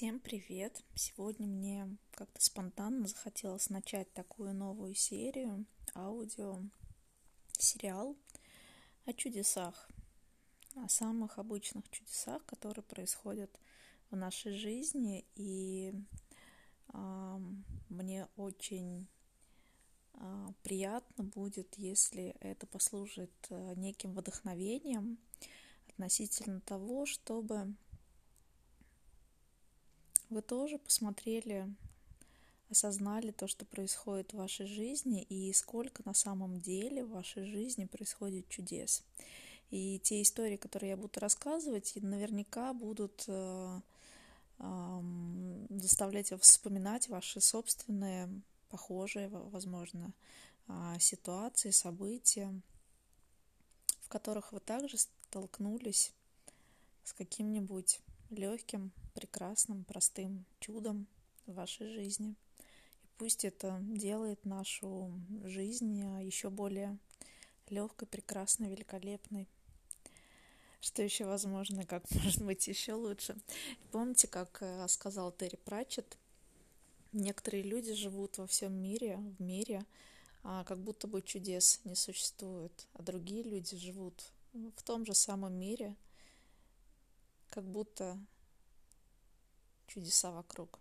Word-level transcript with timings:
Всем 0.00 0.18
привет! 0.18 0.82
Сегодня 0.94 1.46
мне 1.46 1.98
как-то 2.12 2.42
спонтанно 2.42 3.06
захотелось 3.06 3.68
начать 3.68 4.10
такую 4.14 4.54
новую 4.54 4.94
серию, 4.94 5.66
аудио, 5.94 6.62
сериал 7.58 8.16
о 9.04 9.12
чудесах, 9.12 9.90
о 10.74 10.88
самых 10.88 11.38
обычных 11.38 11.86
чудесах, 11.90 12.42
которые 12.46 12.82
происходят 12.82 13.50
в 14.10 14.16
нашей 14.16 14.52
жизни. 14.54 15.26
И 15.34 15.92
э, 16.94 17.38
мне 17.90 18.26
очень 18.36 19.06
э, 20.14 20.46
приятно 20.62 21.24
будет, 21.24 21.76
если 21.76 22.34
это 22.40 22.66
послужит 22.66 23.34
э, 23.50 23.74
неким 23.76 24.14
вдохновением 24.14 25.18
относительно 25.88 26.62
того, 26.62 27.04
чтобы 27.04 27.74
вы 30.30 30.42
тоже 30.42 30.78
посмотрели, 30.78 31.68
осознали 32.70 33.32
то, 33.32 33.48
что 33.48 33.64
происходит 33.64 34.32
в 34.32 34.36
вашей 34.38 34.66
жизни 34.66 35.22
и 35.22 35.52
сколько 35.52 36.02
на 36.04 36.14
самом 36.14 36.60
деле 36.60 37.04
в 37.04 37.10
вашей 37.10 37.44
жизни 37.44 37.84
происходит 37.84 38.48
чудес. 38.48 39.02
И 39.70 40.00
те 40.00 40.22
истории, 40.22 40.56
которые 40.56 40.90
я 40.90 40.96
буду 40.96 41.20
рассказывать, 41.20 41.92
наверняка 41.96 42.72
будут 42.72 43.24
э, 43.28 43.80
э, 44.58 45.00
заставлять 45.70 46.32
вспоминать 46.40 47.08
ваши 47.08 47.40
собственные, 47.40 48.28
похожие, 48.68 49.28
возможно, 49.28 50.12
э, 50.68 50.96
ситуации, 50.98 51.70
события, 51.70 52.52
в 54.00 54.08
которых 54.08 54.52
вы 54.52 54.60
также 54.60 54.98
столкнулись 54.98 56.12
с 57.04 57.12
каким-нибудь 57.12 58.00
легким, 58.30 58.92
прекрасным, 59.14 59.84
простым 59.84 60.44
чудом 60.60 61.06
в 61.46 61.54
вашей 61.54 61.92
жизни. 61.92 62.34
И 63.02 63.06
пусть 63.18 63.44
это 63.44 63.78
делает 63.82 64.44
нашу 64.44 65.12
жизнь 65.44 66.02
а, 66.02 66.20
еще 66.20 66.50
более 66.50 66.98
легкой, 67.68 68.06
прекрасной, 68.06 68.70
великолепной. 68.70 69.48
Что 70.80 71.02
еще 71.02 71.24
возможно, 71.26 71.84
как 71.84 72.10
может 72.24 72.42
быть 72.42 72.66
еще 72.68 72.94
лучше. 72.94 73.36
Помните, 73.92 74.28
как 74.28 74.58
э, 74.62 74.86
сказал 74.88 75.32
Терри 75.32 75.56
Пратчетт, 75.56 76.18
некоторые 77.12 77.62
люди 77.62 77.94
живут 77.94 78.38
во 78.38 78.46
всем 78.46 78.72
мире, 78.72 79.16
в 79.16 79.42
мире, 79.42 79.84
а 80.42 80.64
как 80.64 80.78
будто 80.78 81.06
бы 81.06 81.22
чудес 81.22 81.80
не 81.84 81.94
существует, 81.94 82.88
а 82.94 83.02
другие 83.02 83.42
люди 83.42 83.76
живут 83.76 84.32
в 84.52 84.82
том 84.82 85.04
же 85.04 85.14
самом 85.14 85.54
мире, 85.54 85.94
как 87.50 87.64
будто 87.64 88.18
чудеса 89.92 90.30
вокруг. 90.30 90.78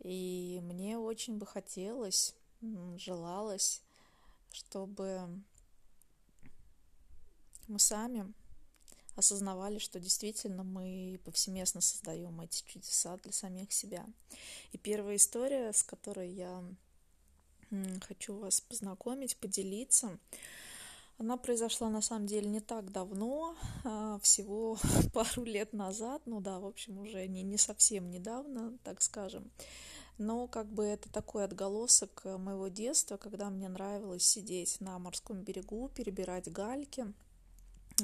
И 0.00 0.60
мне 0.62 0.98
очень 0.98 1.38
бы 1.38 1.46
хотелось, 1.46 2.34
желалось, 2.96 3.82
чтобы 4.52 5.28
мы 7.66 7.78
сами 7.78 8.32
осознавали, 9.16 9.78
что 9.78 9.98
действительно 9.98 10.62
мы 10.62 11.20
повсеместно 11.24 11.80
создаем 11.80 12.40
эти 12.40 12.62
чудеса 12.64 13.16
для 13.18 13.32
самих 13.32 13.72
себя. 13.72 14.06
И 14.72 14.78
первая 14.78 15.16
история, 15.16 15.72
с 15.72 15.82
которой 15.82 16.30
я 16.30 16.62
хочу 18.06 18.38
вас 18.38 18.60
познакомить, 18.60 19.36
поделиться, 19.36 20.18
она 21.18 21.36
произошла 21.36 21.90
на 21.90 22.00
самом 22.00 22.26
деле 22.26 22.48
не 22.48 22.60
так 22.60 22.92
давно, 22.92 23.56
а, 23.84 24.18
всего 24.20 24.78
пару 25.12 25.44
лет 25.44 25.72
назад, 25.72 26.22
ну 26.26 26.40
да, 26.40 26.60
в 26.60 26.66
общем, 26.66 26.98
уже 26.98 27.26
не, 27.26 27.42
не 27.42 27.58
совсем 27.58 28.08
недавно, 28.08 28.78
так 28.84 29.02
скажем. 29.02 29.50
Но 30.16 30.48
как 30.48 30.66
бы 30.66 30.84
это 30.84 31.10
такой 31.10 31.44
отголосок 31.44 32.22
моего 32.24 32.68
детства, 32.68 33.16
когда 33.16 33.50
мне 33.50 33.68
нравилось 33.68 34.24
сидеть 34.24 34.80
на 34.80 34.98
морском 34.98 35.42
берегу, 35.42 35.88
перебирать 35.88 36.50
гальки, 36.50 37.12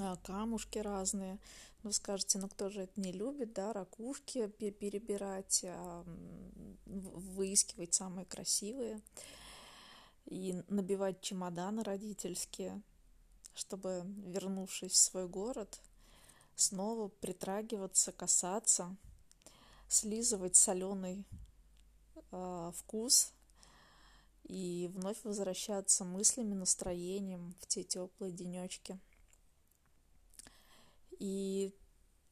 а, 0.01 0.17
камушки 0.17 0.79
разные. 0.79 1.39
Вы 1.85 1.93
скажете, 1.93 2.39
ну 2.39 2.49
кто 2.49 2.69
же 2.69 2.83
это 2.83 3.01
не 3.01 3.13
любит, 3.13 3.53
да, 3.53 3.73
ракушки 3.73 4.49
перебирать, 4.49 5.65
а, 5.69 6.05
выискивать 6.85 7.95
самые 7.95 8.27
красивые 8.27 9.01
и 10.25 10.63
набивать 10.69 11.21
чемоданы 11.21 11.85
родительские 11.85 12.83
чтобы, 13.55 14.03
вернувшись 14.27 14.93
в 14.93 14.97
свой 14.97 15.29
город, 15.29 15.81
снова 16.57 17.09
притрагиваться, 17.09 18.13
касаться, 18.13 18.97
слизывать 19.89 20.57
соленый 20.57 21.25
э, 22.33 22.73
вкус 22.75 23.33
и 24.45 24.91
вновь 24.93 25.23
возвращаться 25.25 26.05
мыслями, 26.05 26.55
настроением 26.55 27.55
в 27.61 27.67
те 27.67 27.83
теплые 27.83 28.33
денечки. 28.33 28.99
И 31.19 31.75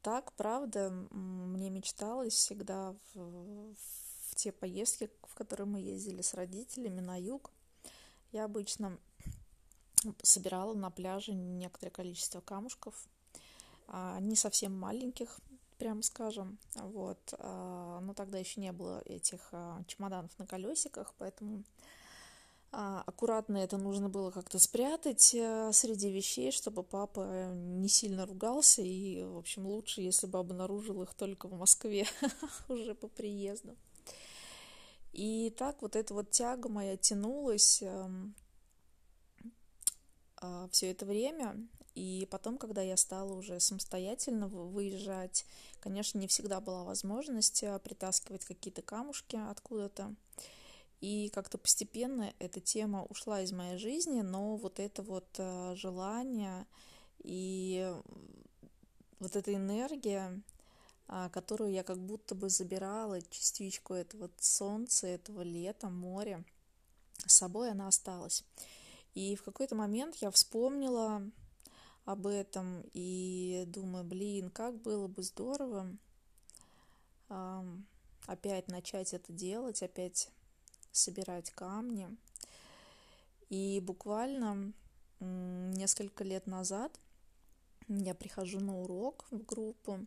так, 0.03 0.33
правда, 0.33 0.91
мне 0.91 1.71
мечталось 1.71 2.35
всегда 2.35 2.97
в, 3.15 3.75
в 4.29 4.35
те 4.35 4.53
поездки, 4.53 5.11
в 5.23 5.35
которые 5.35 5.67
мы 5.67 5.81
ездили 5.81 6.23
с 6.23 6.35
родителями 6.35 7.01
на 7.01 7.17
юг. 7.17 7.51
Я 8.33 8.45
обычно 8.45 8.99
собирала 10.23 10.75
на 10.75 10.91
пляже 10.91 11.33
некоторое 11.33 11.91
количество 11.91 12.41
камушков, 12.41 12.95
а, 13.89 14.19
не 14.21 14.37
совсем 14.37 14.79
маленьких, 14.79 15.39
прямо 15.79 16.03
скажем, 16.03 16.59
вот, 16.77 17.19
а, 17.39 18.01
но 18.01 18.15
тогда 18.15 18.39
еще 18.39 18.61
не 18.61 18.73
было 18.73 19.03
этих 19.05 19.41
а, 19.53 19.83
чемоданов 19.87 20.31
на 20.39 20.47
колесиках, 20.47 21.15
поэтому 21.19 21.65
аккуратно 22.75 23.59
это 23.59 23.77
нужно 23.77 24.09
было 24.09 24.31
как-то 24.31 24.59
спрятать 24.59 25.35
э, 25.35 25.71
среди 25.75 26.11
вещей, 26.11 26.51
чтобы 26.53 26.83
папа 26.83 27.51
не 27.53 27.87
сильно 27.91 28.25
ругался, 28.25 28.81
и, 28.81 29.23
в 29.25 29.37
общем, 29.37 29.67
лучше, 29.67 30.01
если 30.01 30.27
бы 30.27 30.39
обнаружил 30.39 31.03
их 31.03 31.13
только 31.13 31.49
в 31.49 31.53
Москве 31.53 32.07
уже 32.71 32.95
по 32.95 33.09
приезду. 33.09 33.77
И 35.13 35.51
так 35.59 35.83
вот 35.83 35.97
эта 35.97 36.15
вот 36.15 36.31
тяга 36.31 36.71
моя 36.71 36.97
тянулась 36.97 37.83
а, 40.43 40.69
все 40.71 40.91
это 40.91 41.07
время. 41.07 41.57
И 41.95 42.27
потом, 42.31 42.59
когда 42.59 42.83
я 42.83 42.97
стала 42.97 43.33
уже 43.33 43.61
самостоятельно 43.61 44.49
выезжать, 44.49 45.47
конечно, 45.81 46.19
не 46.19 46.27
всегда 46.27 46.61
была 46.61 46.85
возможность 46.85 47.63
а, 47.63 47.79
притаскивать 47.79 48.45
какие-то 48.45 48.83
камушки 48.83 49.37
откуда-то. 49.37 50.15
И 51.01 51.31
как-то 51.31 51.59
постепенно 51.59 52.33
эта 52.39 52.61
тема 52.61 53.05
ушла 53.05 53.43
из 53.43 53.53
моей 53.53 53.79
жизни, 53.79 54.21
но 54.21 54.57
вот 54.57 54.81
это 54.81 55.03
вот 55.03 55.29
а, 55.39 55.75
желание 55.77 56.67
и 57.23 57.95
вот 59.21 59.37
эта 59.37 59.55
энергия, 59.55 60.43
которую 61.31 61.71
я 61.71 61.85
как 61.85 61.99
будто 61.99 62.35
бы 62.35 62.49
забирала, 62.49 63.21
частичку 63.23 63.95
этого 63.95 64.29
солнца, 64.41 65.07
этого 65.07 65.43
лета, 65.43 65.89
моря, 65.89 66.43
с 67.27 67.37
собой 67.37 67.71
она 67.71 67.87
осталась. 67.87 68.45
И 69.15 69.37
в 69.37 69.43
какой-то 69.43 69.75
момент 69.75 70.17
я 70.17 70.31
вспомнила 70.31 71.23
об 72.05 72.27
этом 72.27 72.85
и 72.95 73.65
думаю, 73.67 74.05
блин, 74.05 74.51
как 74.51 74.81
было 74.81 75.07
бы 75.07 75.23
здорово 75.23 75.97
опять 78.27 78.69
начать 78.69 79.15
это 79.15 79.33
делать, 79.33 79.83
опять 79.83 80.31
собирать 80.91 81.51
камни. 81.51 82.09
И 83.49 83.81
буквально 83.81 84.73
несколько 85.21 86.25
лет 86.25 86.47
назад 86.47 86.99
я 87.89 88.15
прихожу 88.15 88.61
на 88.61 88.81
урок 88.81 89.27
в 89.31 89.45
группу, 89.45 90.07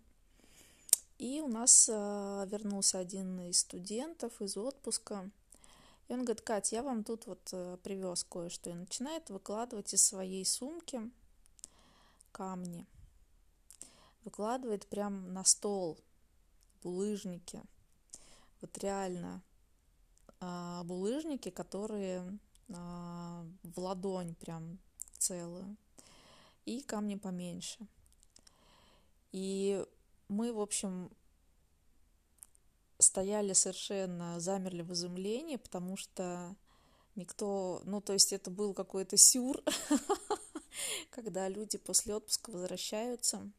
и 1.17 1.41
у 1.41 1.47
нас 1.47 1.87
э, 1.89 2.47
вернулся 2.51 2.99
один 2.99 3.39
из 3.41 3.59
студентов 3.59 4.41
из 4.41 4.57
отпуска– 4.57 5.29
и 6.07 6.13
он 6.13 6.23
говорит, 6.23 6.41
Кать, 6.41 6.71
я 6.71 6.83
вам 6.83 7.03
тут 7.03 7.25
вот 7.25 7.49
э, 7.51 7.77
привез 7.83 8.23
кое-что. 8.23 8.69
И 8.69 8.73
начинает 8.73 9.29
выкладывать 9.29 9.93
из 9.93 10.03
своей 10.05 10.45
сумки 10.45 11.01
камни. 12.31 12.85
Выкладывает 14.23 14.85
прям 14.87 15.33
на 15.33 15.43
стол 15.43 15.97
булыжники. 16.83 17.61
Вот 18.61 18.77
реально 18.77 19.41
а, 20.39 20.83
булыжники, 20.83 21.49
которые 21.49 22.37
а, 22.73 23.45
в 23.63 23.79
ладонь 23.79 24.35
прям 24.35 24.79
целую. 25.17 25.75
И 26.65 26.81
камни 26.81 27.15
поменьше. 27.15 27.87
И 29.31 29.83
мы, 30.27 30.53
в 30.53 30.59
общем, 30.59 31.11
стояли 33.05 33.53
совершенно, 33.53 34.39
замерли 34.39 34.81
в 34.81 34.93
изумлении, 34.93 35.55
потому 35.57 35.97
что 35.97 36.55
никто, 37.15 37.81
ну, 37.85 38.01
то 38.01 38.13
есть 38.13 38.33
это 38.33 38.49
был 38.51 38.73
какой-то 38.73 39.17
сюр, 39.17 39.61
когда 41.09 41.47
люди 41.47 41.77
после 41.77 42.15
отпуска 42.15 42.51
возвращаются 42.51 43.49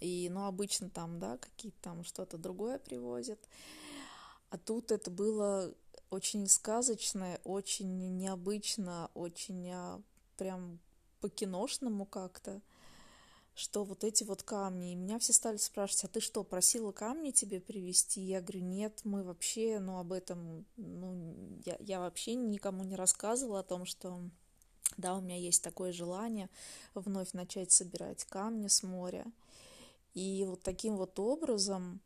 И, 0.00 0.28
ну, 0.30 0.46
обычно 0.46 0.90
там, 0.90 1.18
да, 1.18 1.36
какие-то 1.38 1.78
там 1.82 2.04
что-то 2.04 2.38
другое 2.38 2.78
привозят. 2.78 3.40
А 4.50 4.58
тут 4.58 4.92
это 4.92 5.10
было 5.10 5.74
очень 6.10 6.46
сказочное, 6.48 7.40
очень 7.44 8.16
необычно, 8.16 9.10
очень 9.14 9.70
а, 9.70 10.02
прям 10.36 10.80
по-киношному 11.20 12.04
как-то, 12.06 12.60
что 13.54 13.84
вот 13.84 14.04
эти 14.04 14.24
вот 14.24 14.42
камни. 14.42 14.92
И 14.92 14.96
меня 14.96 15.18
все 15.18 15.32
стали 15.32 15.56
спрашивать, 15.56 16.04
а 16.04 16.08
ты 16.08 16.20
что, 16.20 16.44
просила 16.44 16.92
камни 16.92 17.30
тебе 17.30 17.60
привезти? 17.60 18.20
Я 18.20 18.40
говорю, 18.40 18.60
нет, 18.60 19.00
мы 19.04 19.22
вообще, 19.22 19.78
ну, 19.80 19.98
об 19.98 20.12
этом, 20.12 20.64
ну, 20.76 21.34
я, 21.64 21.76
я 21.80 22.00
вообще 22.00 22.34
никому 22.34 22.84
не 22.84 22.96
рассказывала 22.96 23.60
о 23.60 23.64
том, 23.64 23.84
что, 23.84 24.20
да, 24.96 25.16
у 25.16 25.20
меня 25.20 25.36
есть 25.36 25.62
такое 25.62 25.92
желание 25.92 26.48
вновь 26.94 27.32
начать 27.32 27.72
собирать 27.72 28.24
камни 28.24 28.68
с 28.68 28.82
моря. 28.82 29.26
И 30.14 30.44
вот 30.46 30.62
таким 30.62 30.96
вот 30.96 31.18
образом 31.18 32.00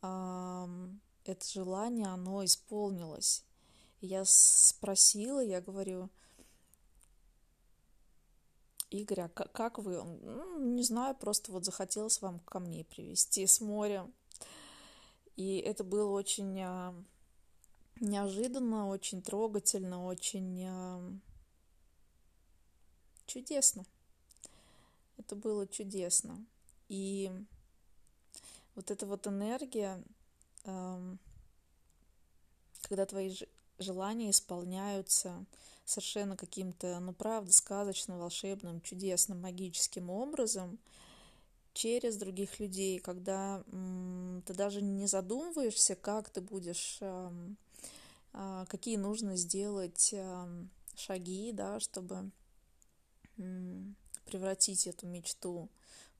это 0.00 1.46
желание, 1.52 2.06
оно 2.06 2.44
исполнилось. 2.44 3.44
Я 4.00 4.24
спросила, 4.24 5.40
я 5.40 5.60
говорю, 5.60 6.08
Игорь, 8.90 9.20
а 9.20 9.28
как 9.28 9.78
вы? 9.78 10.02
Ну, 10.02 10.60
не 10.60 10.82
знаю, 10.82 11.14
просто 11.14 11.52
вот 11.52 11.64
захотелось 11.64 12.22
вам 12.22 12.38
камней 12.40 12.84
привезти 12.84 13.46
с 13.46 13.60
моря. 13.60 14.10
И 15.36 15.58
это 15.58 15.84
было 15.84 16.10
очень 16.10 16.60
а, 16.62 16.94
неожиданно, 18.00 18.88
очень 18.88 19.20
трогательно, 19.22 20.06
очень 20.06 20.64
а, 20.66 21.00
чудесно. 23.26 23.84
Это 25.18 25.36
было 25.36 25.66
чудесно. 25.66 26.44
И 26.88 27.30
вот 28.74 28.90
эта 28.90 29.04
вот 29.04 29.26
энергия, 29.26 30.02
когда 32.82 33.04
твои 33.06 33.34
желания 33.78 34.30
исполняются 34.30 35.44
совершенно 35.84 36.36
каким-то, 36.36 36.98
ну 37.00 37.12
правда, 37.12 37.52
сказочным, 37.52 38.18
волшебным, 38.18 38.80
чудесным, 38.80 39.40
магическим 39.40 40.10
образом 40.10 40.78
через 41.72 42.16
других 42.16 42.60
людей, 42.60 42.98
когда 42.98 43.62
ты 44.46 44.54
даже 44.54 44.82
не 44.82 45.06
задумываешься, 45.06 45.94
как 45.94 46.28
ты 46.28 46.40
будешь, 46.40 46.98
а, 47.00 48.66
какие 48.66 48.96
нужно 48.96 49.36
сделать 49.36 50.14
шаги, 50.96 51.52
да, 51.52 51.80
чтобы 51.80 52.30
превратить 54.24 54.86
эту 54.86 55.06
мечту 55.06 55.68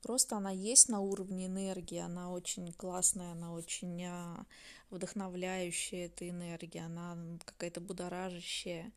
Просто 0.02 0.36
она 0.36 0.50
есть 0.50 0.88
на 0.88 1.00
уровне 1.00 1.46
энергии, 1.46 1.98
она 1.98 2.30
очень 2.30 2.72
классная, 2.72 3.32
она 3.32 3.52
очень 3.52 4.04
а, 4.04 4.46
вдохновляющая, 4.90 6.06
эта 6.06 6.28
энергия, 6.28 6.82
она 6.86 7.18
какая-то 7.44 7.80
будоражащая. 7.80 8.92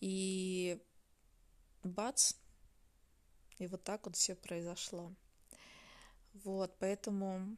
И 0.00 0.82
бац, 1.82 2.34
и 3.58 3.66
вот 3.66 3.82
так 3.84 4.04
вот 4.06 4.16
все 4.16 4.34
произошло. 4.34 5.12
Вот, 6.34 6.74
поэтому 6.78 7.56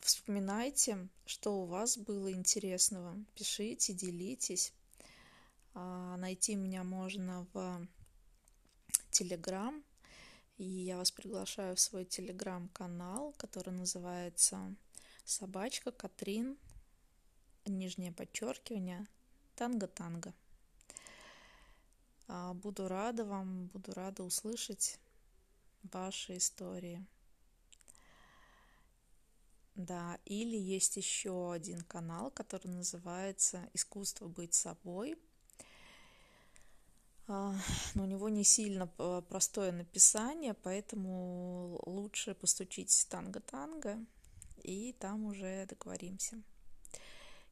вспоминайте, 0.00 1.08
что 1.24 1.62
у 1.62 1.66
вас 1.66 1.98
было 1.98 2.32
интересного, 2.32 3.16
пишите, 3.34 3.92
делитесь. 3.92 4.72
А, 5.74 6.16
найти 6.16 6.54
меня 6.54 6.84
можно 6.84 7.46
в 7.52 7.86
Телеграм, 9.10 9.82
и 10.58 10.64
я 10.64 10.96
вас 10.96 11.10
приглашаю 11.10 11.76
в 11.76 11.80
свой 11.80 12.04
телеграм-канал, 12.04 13.34
который 13.36 13.72
называется 13.72 14.74
«Собачка 15.24 15.92
Катрин», 15.92 16.58
нижнее 17.64 18.12
подчеркивание, 18.12 19.06
танго-танго. 19.56 20.34
А, 22.28 22.54
буду 22.54 22.88
рада 22.88 23.24
вам, 23.24 23.66
буду 23.66 23.92
рада 23.92 24.22
услышать 24.22 24.98
ваши 25.82 26.36
истории. 26.36 27.04
Да, 29.74 30.18
или 30.26 30.56
есть 30.56 30.96
еще 30.96 31.52
один 31.52 31.80
канал, 31.82 32.30
который 32.30 32.68
называется 32.68 33.68
«Искусство 33.72 34.28
быть 34.28 34.54
собой», 34.54 35.18
но 37.26 37.54
у 37.94 38.04
него 38.04 38.28
не 38.28 38.44
сильно 38.44 38.86
простое 39.28 39.72
написание, 39.72 40.54
поэтому 40.54 41.80
лучше 41.86 42.34
постучить 42.34 43.06
танго-танго, 43.08 44.04
и 44.62 44.92
там 44.94 45.24
уже 45.26 45.66
договоримся. 45.66 46.42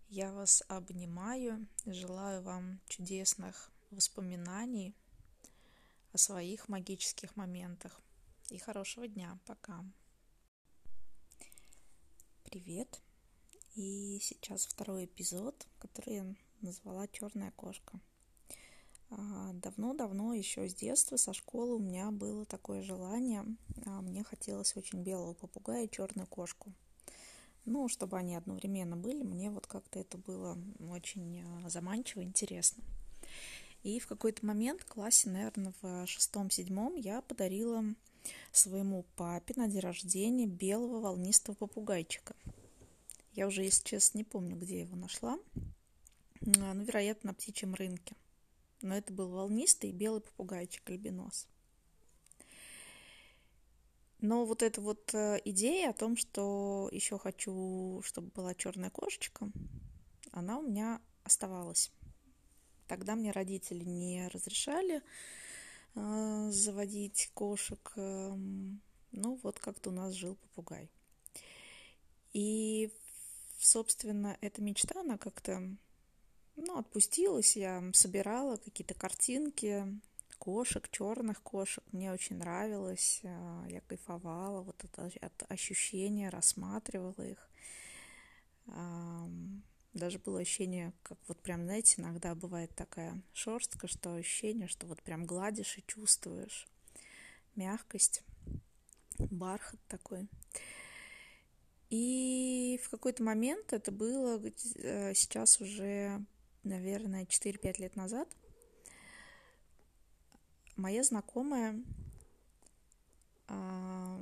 Я 0.09 0.33
вас 0.33 0.63
обнимаю, 0.69 1.67
желаю 1.87 2.43
вам 2.43 2.81
чудесных 2.89 3.71
воспоминаний 3.91 4.95
о 6.13 6.19
своих 6.19 6.69
магических 6.69 7.37
моментах 7.37 8.01
и 8.49 8.59
хорошего 8.59 9.07
дня. 9.07 9.39
Пока. 9.47 9.85
Привет. 12.43 13.01
И 13.77 14.19
сейчас 14.21 14.67
второй 14.67 15.05
эпизод, 15.05 15.69
который 15.79 16.15
я 16.15 16.35
назвала 16.61 17.07
Черная 17.07 17.53
кошка. 17.53 18.01
А, 19.11 19.53
давно-давно, 19.55 20.35
еще 20.35 20.69
с 20.69 20.75
детства, 20.75 21.17
со 21.17 21.33
школы 21.33 21.75
у 21.75 21.79
меня 21.81 22.11
было 22.11 22.45
такое 22.45 22.83
желание. 22.83 23.45
А, 23.85 24.01
мне 24.03 24.23
хотелось 24.23 24.77
очень 24.77 25.03
белого 25.03 25.35
попугая 25.35 25.85
и 25.85 25.91
черную 25.91 26.29
кошку. 26.29 26.73
Ну, 27.65 27.89
чтобы 27.89 28.17
они 28.17 28.37
одновременно 28.37 28.97
были, 28.97 29.23
мне 29.23 29.51
вот 29.51 29.67
как-то 29.67 29.99
это 29.99 30.17
было 30.17 30.57
очень 30.91 31.43
а, 31.43 31.69
заманчиво, 31.69 32.23
интересно. 32.23 32.85
И 33.83 33.99
в 33.99 34.07
какой-то 34.07 34.47
момент, 34.47 34.83
в 34.83 34.87
классе, 34.87 35.29
наверное, 35.29 35.73
в 35.83 36.07
шестом-седьмом, 36.07 36.95
я 36.95 37.21
подарила 37.23 37.83
своему 38.53 39.05
папе 39.17 39.55
на 39.57 39.67
день 39.67 39.81
рождения 39.81 40.47
белого 40.47 41.01
волнистого 41.01 41.57
попугайчика. 41.57 42.37
Я 43.33 43.47
уже, 43.47 43.63
если 43.63 43.83
честно, 43.85 44.19
не 44.19 44.25
помню, 44.25 44.57
где 44.57 44.77
я 44.77 44.81
его 44.83 44.97
нашла. 44.97 45.39
Ну, 46.43 46.83
вероятно, 46.83 47.29
на 47.31 47.35
птичьем 47.35 47.75
рынке 47.75 48.15
но 48.83 48.97
это 48.97 49.13
был 49.13 49.29
волнистый 49.29 49.93
белый 49.93 50.21
попугайчик 50.21 50.89
альбинос. 50.91 51.49
Но 54.21 54.45
вот 54.45 54.63
эта 54.63 54.81
вот 54.81 55.15
э, 55.15 55.41
идея 55.47 55.91
о 55.91 55.95
том, 55.95 56.17
что 56.17 56.91
еще 56.93 57.19
хочу, 57.19 58.03
чтобы 58.05 58.29
была 58.29 58.55
черная 58.55 58.91
кошечка, 58.91 59.51
она 60.31 60.59
у 60.59 60.63
меня 60.63 61.01
оставалась. 61.25 61.91
Тогда 62.87 63.15
мне 63.15 63.31
родители 63.31 63.85
не 63.85 64.29
разрешали 64.29 65.03
э, 65.95 66.51
заводить 66.51 67.31
кошек. 67.33 67.93
Э, 67.97 68.35
ну, 69.13 69.41
вот 69.43 69.59
как-то 69.59 69.89
у 69.89 69.93
нас 69.93 70.13
жил 70.13 70.37
попугай. 70.37 70.91
И, 72.35 72.93
собственно, 73.59 74.37
эта 74.43 74.61
мечта, 74.61 75.01
она 75.01 75.17
как-то 75.17 75.77
ну, 76.57 76.79
отпустилась, 76.79 77.57
я 77.57 77.83
собирала 77.93 78.57
какие-то 78.57 78.95
картинки 78.95 79.87
кошек, 80.39 80.89
черных 80.91 81.43
кошек. 81.43 81.85
Мне 81.93 82.13
очень 82.13 82.37
нравилось, 82.37 83.21
а, 83.25 83.67
я 83.69 83.81
кайфовала 83.83 84.63
вот 84.63 84.83
это 84.85 85.11
от 85.21 85.51
ощущения, 85.51 86.31
рассматривала 86.31 87.23
их. 87.23 87.51
Даже 89.93 90.21
было 90.21 90.41
ощущение, 90.41 90.93
как 91.03 91.19
вот 91.27 91.41
прям, 91.43 91.65
знаете, 91.65 92.01
иногда 92.01 92.35
бывает 92.37 92.75
такая 92.77 93.21
шерстка, 93.33 93.89
что 93.89 94.15
ощущение, 94.15 94.69
что 94.69 94.87
вот 94.87 95.03
прям 95.03 95.27
гладишь 95.27 95.79
и 95.79 95.85
чувствуешь 95.87 96.69
мягкость, 97.57 98.23
бархат 99.19 99.81
такой. 99.89 100.29
И 101.91 102.81
в 102.85 102.91
какой-то 102.91 103.25
момент 103.25 103.73
это 103.73 103.91
было 103.91 104.41
э, 104.77 105.13
сейчас 105.15 105.61
уже 105.61 106.25
наверное, 106.65 107.25
4-5 107.25 107.81
лет 107.81 107.97
назад 107.97 108.29
моя 110.81 111.03
знакомая 111.03 111.79
а, 113.49 114.21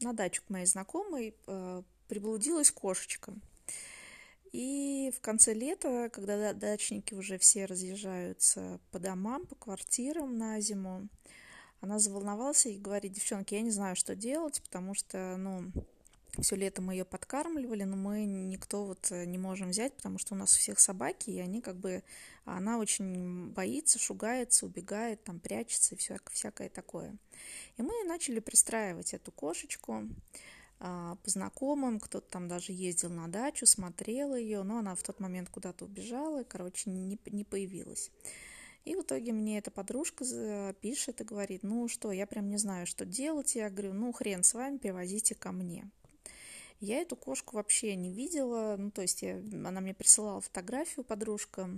на 0.00 0.12
дачу 0.12 0.42
к 0.44 0.50
моей 0.50 0.66
знакомой 0.66 1.34
а, 1.46 1.82
приблудилась 2.08 2.70
кошечка. 2.70 3.34
И 4.52 5.12
в 5.14 5.20
конце 5.20 5.52
лета, 5.52 6.08
когда 6.10 6.54
дачники 6.54 7.14
уже 7.14 7.38
все 7.38 7.66
разъезжаются 7.66 8.80
по 8.90 8.98
домам, 8.98 9.46
по 9.46 9.54
квартирам 9.54 10.38
на 10.38 10.58
зиму, 10.60 11.08
она 11.80 11.98
заволновалась 11.98 12.64
и 12.66 12.78
говорит, 12.78 13.12
девчонки, 13.12 13.54
я 13.54 13.60
не 13.60 13.70
знаю, 13.70 13.94
что 13.94 14.16
делать, 14.16 14.62
потому 14.62 14.94
что, 14.94 15.36
ну, 15.36 15.70
все 16.40 16.56
лето 16.56 16.82
мы 16.82 16.94
ее 16.94 17.04
подкармливали, 17.04 17.84
но 17.84 17.96
мы 17.96 18.24
никто 18.24 18.84
вот 18.84 19.10
э, 19.10 19.24
не 19.24 19.38
можем 19.38 19.70
взять, 19.70 19.94
потому 19.96 20.18
что 20.18 20.34
у 20.34 20.36
нас 20.36 20.54
у 20.54 20.58
всех 20.58 20.78
собаки, 20.78 21.30
и 21.30 21.38
они 21.38 21.60
как 21.60 21.76
бы, 21.76 22.02
она 22.44 22.78
очень 22.78 23.48
боится, 23.50 23.98
шугается, 23.98 24.66
убегает, 24.66 25.24
там 25.24 25.40
прячется 25.40 25.94
и 25.94 25.98
все, 25.98 26.18
всякое 26.30 26.68
такое. 26.68 27.16
И 27.76 27.82
мы 27.82 27.92
начали 28.04 28.40
пристраивать 28.40 29.14
эту 29.14 29.32
кошечку 29.32 30.04
а, 30.80 31.16
по 31.16 31.30
знакомым, 31.30 31.98
кто-то 31.98 32.28
там 32.30 32.48
даже 32.48 32.72
ездил 32.72 33.10
на 33.10 33.28
дачу, 33.28 33.66
смотрел 33.66 34.34
ее, 34.34 34.62
но 34.62 34.78
она 34.78 34.94
в 34.94 35.02
тот 35.02 35.20
момент 35.20 35.48
куда-то 35.50 35.84
убежала, 35.84 36.42
и, 36.42 36.44
короче, 36.44 36.90
не, 36.90 37.18
не 37.26 37.44
появилась. 37.44 38.10
И 38.84 38.94
в 38.94 39.02
итоге 39.02 39.32
мне 39.32 39.58
эта 39.58 39.70
подружка 39.70 40.74
пишет 40.80 41.20
и 41.20 41.24
говорит, 41.24 41.62
ну 41.62 41.88
что, 41.88 42.10
я 42.10 42.26
прям 42.26 42.48
не 42.48 42.56
знаю, 42.56 42.86
что 42.86 43.04
делать. 43.04 43.54
Я 43.54 43.68
говорю, 43.68 43.92
ну 43.92 44.12
хрен 44.12 44.42
с 44.42 44.54
вами, 44.54 44.78
привозите 44.78 45.34
ко 45.34 45.52
мне. 45.52 45.90
Я 46.80 47.00
эту 47.00 47.16
кошку 47.16 47.56
вообще 47.56 47.96
не 47.96 48.12
видела, 48.12 48.76
ну, 48.78 48.90
то 48.90 49.02
есть 49.02 49.22
я, 49.22 49.38
она 49.52 49.80
мне 49.80 49.94
присылала 49.94 50.40
фотографию, 50.40 51.04
подружка, 51.04 51.70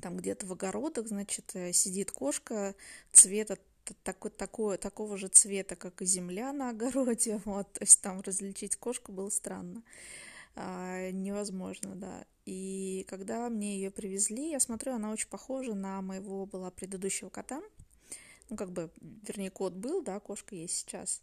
там 0.00 0.16
где-то 0.16 0.46
в 0.46 0.52
огородах, 0.52 1.08
значит, 1.08 1.50
э, 1.54 1.72
сидит 1.72 2.12
кошка 2.12 2.76
цвета 3.12 3.58
такой, 4.04 4.30
такой, 4.30 4.78
такого 4.78 5.16
же 5.16 5.28
цвета, 5.28 5.74
как 5.74 6.00
и 6.02 6.04
земля 6.04 6.52
на 6.52 6.70
огороде, 6.70 7.40
вот, 7.44 7.72
то 7.72 7.82
есть 7.82 8.00
там 8.00 8.20
различить 8.20 8.76
кошку 8.76 9.12
было 9.12 9.30
странно, 9.30 9.82
а, 10.54 11.10
невозможно, 11.10 11.96
да. 11.96 12.24
И 12.46 13.04
когда 13.08 13.48
мне 13.48 13.76
ее 13.76 13.90
привезли, 13.90 14.50
я 14.50 14.60
смотрю, 14.60 14.94
она 14.94 15.10
очень 15.12 15.28
похожа 15.28 15.74
на 15.74 16.00
моего 16.02 16.46
была 16.46 16.70
предыдущего 16.70 17.30
кота, 17.30 17.62
ну, 18.48 18.56
как 18.56 18.72
бы, 18.72 18.90
вернее, 19.00 19.50
кот 19.50 19.74
был, 19.74 20.02
да, 20.02 20.18
кошка 20.20 20.54
есть 20.54 20.78
сейчас, 20.78 21.22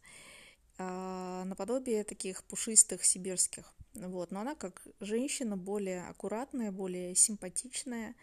наподобие 0.77 2.03
таких 2.03 2.43
пушистых 2.43 3.03
сибирских. 3.03 3.74
Вот. 3.93 4.31
Но 4.31 4.41
она 4.41 4.55
как 4.55 4.88
женщина 5.00 5.57
более 5.57 6.07
аккуратная, 6.07 6.72
более 6.72 7.15
симпатичная, 7.15 8.15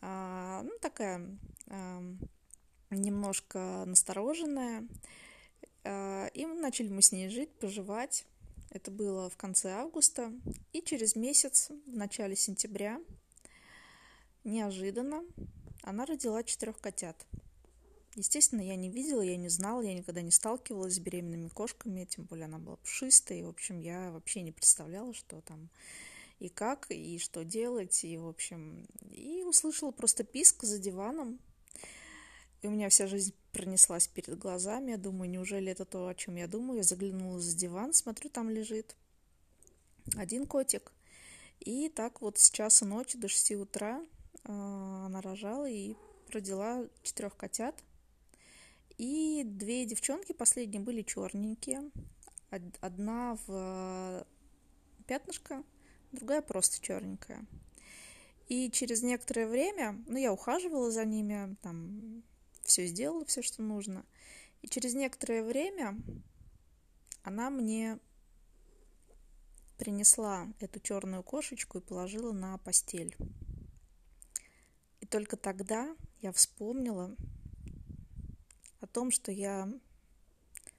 а, 0.00 0.62
ну, 0.62 0.72
такая 0.80 1.38
а, 1.68 2.02
немножко 2.90 3.84
настороженная. 3.86 4.88
И 5.82 6.44
начали 6.44 6.88
мы 6.88 7.00
с 7.00 7.10
ней 7.10 7.30
жить, 7.30 7.50
поживать. 7.58 8.26
Это 8.70 8.90
было 8.90 9.30
в 9.30 9.36
конце 9.38 9.70
августа. 9.70 10.30
И 10.72 10.82
через 10.82 11.16
месяц, 11.16 11.70
в 11.86 11.96
начале 11.96 12.36
сентября, 12.36 13.00
неожиданно 14.44 15.24
она 15.82 16.04
родила 16.04 16.42
четырех 16.42 16.78
котят. 16.78 17.26
Естественно, 18.20 18.60
я 18.60 18.76
не 18.76 18.90
видела, 18.90 19.22
я 19.22 19.38
не 19.38 19.48
знала, 19.48 19.80
я 19.80 19.94
никогда 19.94 20.20
не 20.20 20.30
сталкивалась 20.30 20.96
с 20.96 20.98
беременными 20.98 21.48
кошками, 21.48 22.04
тем 22.04 22.24
более 22.24 22.44
она 22.44 22.58
была 22.58 22.76
пушистая, 22.76 23.38
и, 23.38 23.42
в 23.42 23.48
общем, 23.48 23.80
я 23.80 24.10
вообще 24.10 24.42
не 24.42 24.52
представляла, 24.52 25.14
что 25.14 25.40
там 25.40 25.70
и 26.38 26.50
как, 26.50 26.90
и 26.90 27.18
что 27.18 27.46
делать, 27.46 28.04
и, 28.04 28.18
в 28.18 28.26
общем, 28.28 28.86
и 29.10 29.42
услышала 29.42 29.90
просто 29.90 30.22
писк 30.22 30.64
за 30.64 30.78
диваном, 30.78 31.40
и 32.60 32.66
у 32.66 32.70
меня 32.70 32.90
вся 32.90 33.06
жизнь 33.06 33.32
пронеслась 33.52 34.06
перед 34.06 34.36
глазами, 34.36 34.90
я 34.90 34.98
думаю, 34.98 35.30
неужели 35.30 35.72
это 35.72 35.86
то, 35.86 36.06
о 36.06 36.14
чем 36.14 36.36
я 36.36 36.46
думаю, 36.46 36.76
я 36.76 36.82
заглянула 36.82 37.40
за 37.40 37.56
диван, 37.56 37.94
смотрю, 37.94 38.28
там 38.28 38.50
лежит 38.50 38.96
один 40.18 40.46
котик, 40.46 40.92
и 41.60 41.88
так 41.88 42.20
вот 42.20 42.38
с 42.38 42.50
часа 42.50 42.84
ночи 42.84 43.16
до 43.16 43.28
шести 43.28 43.56
утра 43.56 44.02
э, 44.44 44.52
она 44.52 45.22
рожала 45.22 45.66
и 45.70 45.94
родила 46.28 46.84
четырех 47.02 47.34
котят, 47.34 47.82
и 49.00 49.44
две 49.44 49.86
девчонки 49.86 50.32
последние 50.32 50.82
были 50.82 51.00
черненькие. 51.00 51.90
Одна 52.82 53.38
в 53.46 54.26
пятнышко, 55.06 55.64
другая 56.12 56.42
просто 56.42 56.84
черненькая. 56.84 57.46
И 58.48 58.70
через 58.70 59.02
некоторое 59.02 59.46
время, 59.46 60.04
ну, 60.06 60.18
я 60.18 60.34
ухаживала 60.34 60.90
за 60.90 61.06
ними, 61.06 61.56
там, 61.62 62.22
все 62.62 62.84
сделала, 62.84 63.24
все, 63.24 63.40
что 63.40 63.62
нужно. 63.62 64.04
И 64.60 64.68
через 64.68 64.92
некоторое 64.92 65.44
время 65.44 65.96
она 67.22 67.48
мне 67.48 67.98
принесла 69.78 70.46
эту 70.58 70.78
черную 70.78 71.22
кошечку 71.22 71.78
и 71.78 71.82
положила 71.82 72.32
на 72.32 72.58
постель. 72.58 73.16
И 75.00 75.06
только 75.06 75.38
тогда 75.38 75.96
я 76.20 76.32
вспомнила, 76.32 77.16
о 78.80 78.86
том, 78.86 79.10
что 79.10 79.30
я 79.32 79.68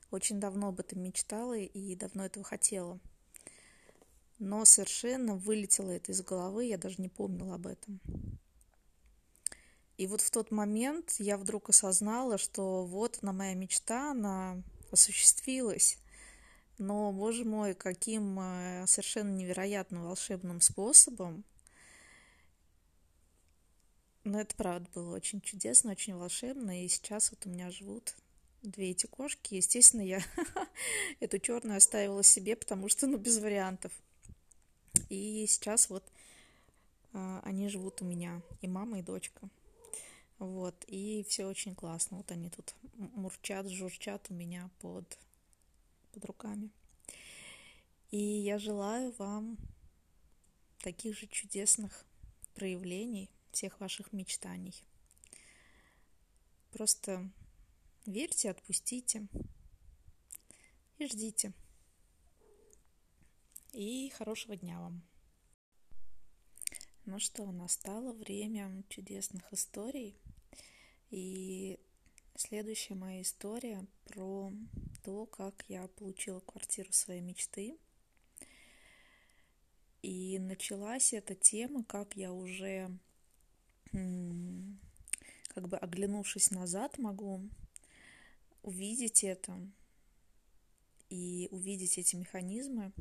очень 0.09 0.39
давно 0.39 0.69
об 0.69 0.79
этом 0.79 1.01
мечтала 1.01 1.57
и 1.57 1.95
давно 1.95 2.25
этого 2.25 2.43
хотела. 2.43 2.99
Но 4.39 4.65
совершенно 4.65 5.35
вылетело 5.35 5.91
это 5.91 6.11
из 6.11 6.21
головы, 6.21 6.65
я 6.65 6.77
даже 6.77 7.01
не 7.01 7.09
помнила 7.09 7.55
об 7.55 7.67
этом. 7.67 8.01
И 9.97 10.07
вот 10.07 10.21
в 10.21 10.31
тот 10.31 10.49
момент 10.49 11.15
я 11.19 11.37
вдруг 11.37 11.69
осознала, 11.69 12.39
что 12.39 12.85
вот 12.85 13.19
она 13.21 13.33
моя 13.33 13.53
мечта, 13.53 14.11
она 14.11 14.63
осуществилась. 14.91 15.99
Но, 16.79 17.11
боже 17.11 17.45
мой, 17.45 17.75
каким 17.75 18.39
э, 18.39 18.85
совершенно 18.87 19.29
невероятным 19.29 20.03
волшебным 20.03 20.59
способом. 20.59 21.45
Но 24.23 24.39
это 24.39 24.55
правда 24.55 24.87
было 24.93 25.15
очень 25.15 25.41
чудесно, 25.41 25.91
очень 25.91 26.15
волшебно. 26.15 26.83
И 26.83 26.87
сейчас 26.87 27.31
вот 27.31 27.45
у 27.45 27.49
меня 27.49 27.71
живут 27.71 28.15
две 28.61 28.91
эти 28.91 29.07
кошки. 29.07 29.55
Естественно, 29.55 30.01
я 30.01 30.21
эту 31.19 31.39
черную 31.39 31.77
оставила 31.77 32.23
себе, 32.23 32.55
потому 32.55 32.87
что, 32.87 33.07
ну, 33.07 33.17
без 33.17 33.39
вариантов. 33.39 33.91
И 35.09 35.45
сейчас 35.47 35.89
вот 35.89 36.03
а, 37.13 37.41
они 37.43 37.67
живут 37.67 38.01
у 38.01 38.05
меня, 38.05 38.41
и 38.61 38.67
мама, 38.67 38.99
и 38.99 39.01
дочка. 39.01 39.49
Вот, 40.37 40.75
и 40.87 41.25
все 41.27 41.45
очень 41.45 41.75
классно. 41.75 42.17
Вот 42.17 42.31
они 42.31 42.49
тут 42.49 42.75
мурчат, 42.93 43.67
журчат 43.69 44.27
у 44.29 44.33
меня 44.35 44.69
под, 44.79 45.17
под 46.11 46.25
руками. 46.25 46.69
И 48.11 48.17
я 48.17 48.59
желаю 48.59 49.13
вам 49.17 49.57
таких 50.79 51.17
же 51.17 51.25
чудесных 51.25 52.05
проявлений– 52.53 53.31
всех 53.51 53.79
ваших 53.79 54.13
мечтаний. 54.13 54.83
Просто 56.71 57.29
верьте, 58.05 58.49
отпустите 58.49 59.27
и 60.97 61.05
ждите. 61.07 61.53
И 63.73 64.09
хорошего 64.09 64.55
дня 64.55 64.79
вам. 64.79 65.01
Ну 67.05 67.19
что, 67.19 67.51
настало 67.51 68.13
время 68.13 68.83
чудесных 68.89 69.51
историй. 69.51 70.15
И 71.09 71.79
следующая 72.35 72.95
моя 72.95 73.21
история 73.21 73.85
про 74.05 74.51
то, 75.03 75.25
как 75.25 75.65
я 75.67 75.87
получила 75.87 76.39
квартиру 76.41 76.91
своей 76.91 77.21
мечты. 77.21 77.77
И 80.01 80.39
началась 80.39 81.13
эта 81.13 81.35
тема, 81.35 81.83
как 81.83 82.15
я 82.15 82.33
уже 82.33 82.97
как 83.91 85.67
бы 85.67 85.77
оглянувшись 85.77 86.51
назад, 86.51 86.97
могу 86.97 87.41
увидеть 88.63 89.23
это 89.23 89.59
и 91.09 91.47
увидеть 91.51 91.97
эти 91.97 92.15
механизмы 92.15 92.93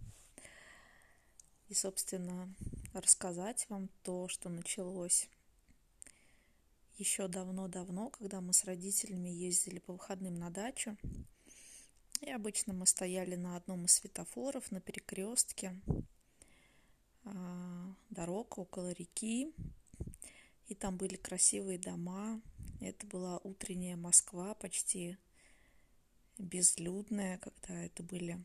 и, 1.68 1.75
собственно, 1.75 2.52
рассказать 2.92 3.66
вам 3.68 3.88
то, 4.02 4.26
что 4.26 4.49
началось 4.49 5.28
еще 6.99 7.28
давно-давно, 7.28 8.11
когда 8.11 8.40
мы 8.40 8.52
с 8.52 8.64
родителями 8.64 9.28
ездили 9.28 9.78
по 9.78 9.92
выходным 9.92 10.35
на 10.35 10.50
дачу. 10.50 10.97
И 12.20 12.30
обычно 12.30 12.75
мы 12.75 12.87
стояли 12.87 13.37
на 13.37 13.56
одном 13.56 13.87
из 13.87 13.92
светофоров 13.92 14.70
на 14.70 14.80
перекрестке, 14.80 15.80
а, 17.25 17.94
дорога 18.11 18.61
около 18.61 18.92
реки, 18.92 19.54
и 20.70 20.74
там 20.74 20.96
были 20.96 21.16
красивые 21.16 21.78
дома. 21.78 22.40
Это 22.80 23.06
была 23.06 23.38
утренняя 23.38 23.96
Москва, 23.96 24.54
почти 24.54 25.18
безлюдная, 26.38 27.38
когда 27.38 27.74
это 27.82 28.02
были 28.02 28.42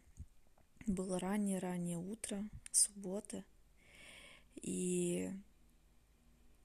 было 0.87 1.19
раннее-раннее 1.19 1.99
утро, 1.99 2.43
суббота, 2.71 3.43
и 4.55 5.31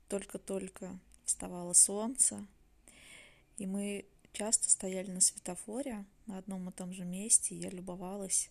только-только 0.08 0.98
вставало 1.24 1.74
солнце, 1.74 2.46
и 3.58 3.66
мы 3.66 4.06
часто 4.32 4.70
стояли 4.70 5.10
на 5.10 5.20
светофоре 5.20 6.04
на 6.26 6.38
одном 6.38 6.68
и 6.68 6.72
том 6.72 6.92
же 6.92 7.04
месте, 7.04 7.54
и 7.54 7.58
я 7.58 7.70
любовалась, 7.70 8.50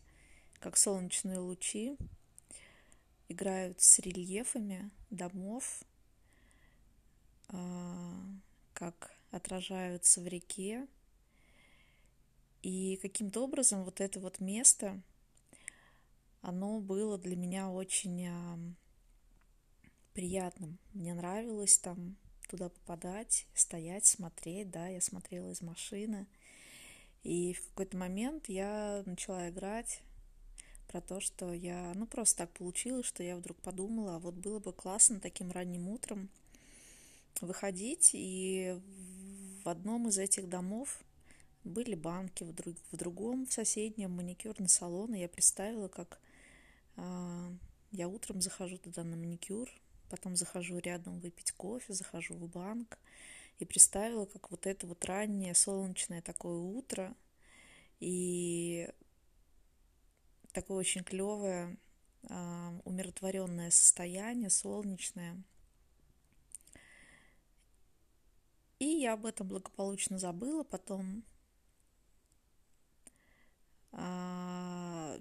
как 0.59 0.77
солнечные 0.77 1.39
лучи 1.39 1.97
играют 3.27 3.81
с 3.81 3.99
рельефами 3.99 4.91
домов, 5.09 5.83
как 8.73 9.11
отражаются 9.31 10.21
в 10.21 10.27
реке. 10.27 10.87
И 12.61 12.97
каким-то 13.01 13.43
образом 13.43 13.83
вот 13.83 14.01
это 14.01 14.19
вот 14.19 14.39
место, 14.39 15.01
оно 16.41 16.79
было 16.79 17.17
для 17.17 17.35
меня 17.35 17.69
очень 17.69 18.27
а, 18.27 18.59
приятным. 20.13 20.77
Мне 20.93 21.13
нравилось 21.13 21.77
там 21.77 22.17
туда 22.49 22.69
попадать, 22.69 23.45
стоять, 23.53 24.05
смотреть, 24.05 24.71
да, 24.71 24.87
я 24.87 24.99
смотрела 24.99 25.51
из 25.51 25.61
машины. 25.61 26.27
И 27.23 27.53
в 27.53 27.67
какой-то 27.69 27.97
момент 27.97 28.49
я 28.49 29.03
начала 29.05 29.49
играть 29.49 30.01
про 30.87 30.99
то, 31.01 31.19
что 31.19 31.53
я, 31.53 31.93
ну, 31.95 32.07
просто 32.07 32.39
так 32.39 32.51
получилось, 32.51 33.05
что 33.05 33.23
я 33.23 33.37
вдруг 33.37 33.57
подумала, 33.61 34.15
а 34.15 34.19
вот 34.19 34.33
было 34.33 34.59
бы 34.59 34.73
классно 34.73 35.19
таким 35.19 35.51
ранним 35.51 35.87
утром 35.87 36.29
выходить, 37.45 38.11
и 38.13 38.79
в 39.63 39.69
одном 39.69 40.07
из 40.07 40.17
этих 40.17 40.49
домов 40.49 41.03
были 41.63 41.95
банки, 41.95 42.43
в, 42.43 42.53
друг, 42.53 42.75
в 42.91 42.97
другом, 42.97 43.45
в 43.45 43.53
соседнем 43.53 44.11
маникюрный 44.11 44.69
салон, 44.69 45.13
и 45.13 45.19
я 45.19 45.29
представила, 45.29 45.87
как 45.87 46.19
а, 46.95 47.51
я 47.91 48.07
утром 48.07 48.41
захожу 48.41 48.77
туда 48.77 49.03
на 49.03 49.15
маникюр, 49.15 49.69
потом 50.09 50.35
захожу 50.35 50.77
рядом 50.79 51.19
выпить 51.19 51.51
кофе, 51.51 51.93
захожу 51.93 52.33
в 52.35 52.47
банк 52.47 52.97
и 53.59 53.65
представила, 53.65 54.25
как 54.25 54.51
вот 54.51 54.65
это 54.65 54.87
вот 54.87 55.03
раннее 55.05 55.53
солнечное 55.53 56.21
такое 56.21 56.57
утро 56.57 57.15
и 57.99 58.89
такое 60.53 60.77
очень 60.77 61.03
клевое, 61.03 61.77
а, 62.29 62.79
умиротворенное 62.85 63.71
состояние, 63.71 64.49
солнечное. 64.49 65.43
И 68.79 68.85
я 68.85 69.13
об 69.13 69.25
этом 69.25 69.47
благополучно 69.47 70.17
забыла, 70.17 70.63
потом 70.63 71.23
а, 73.91 75.19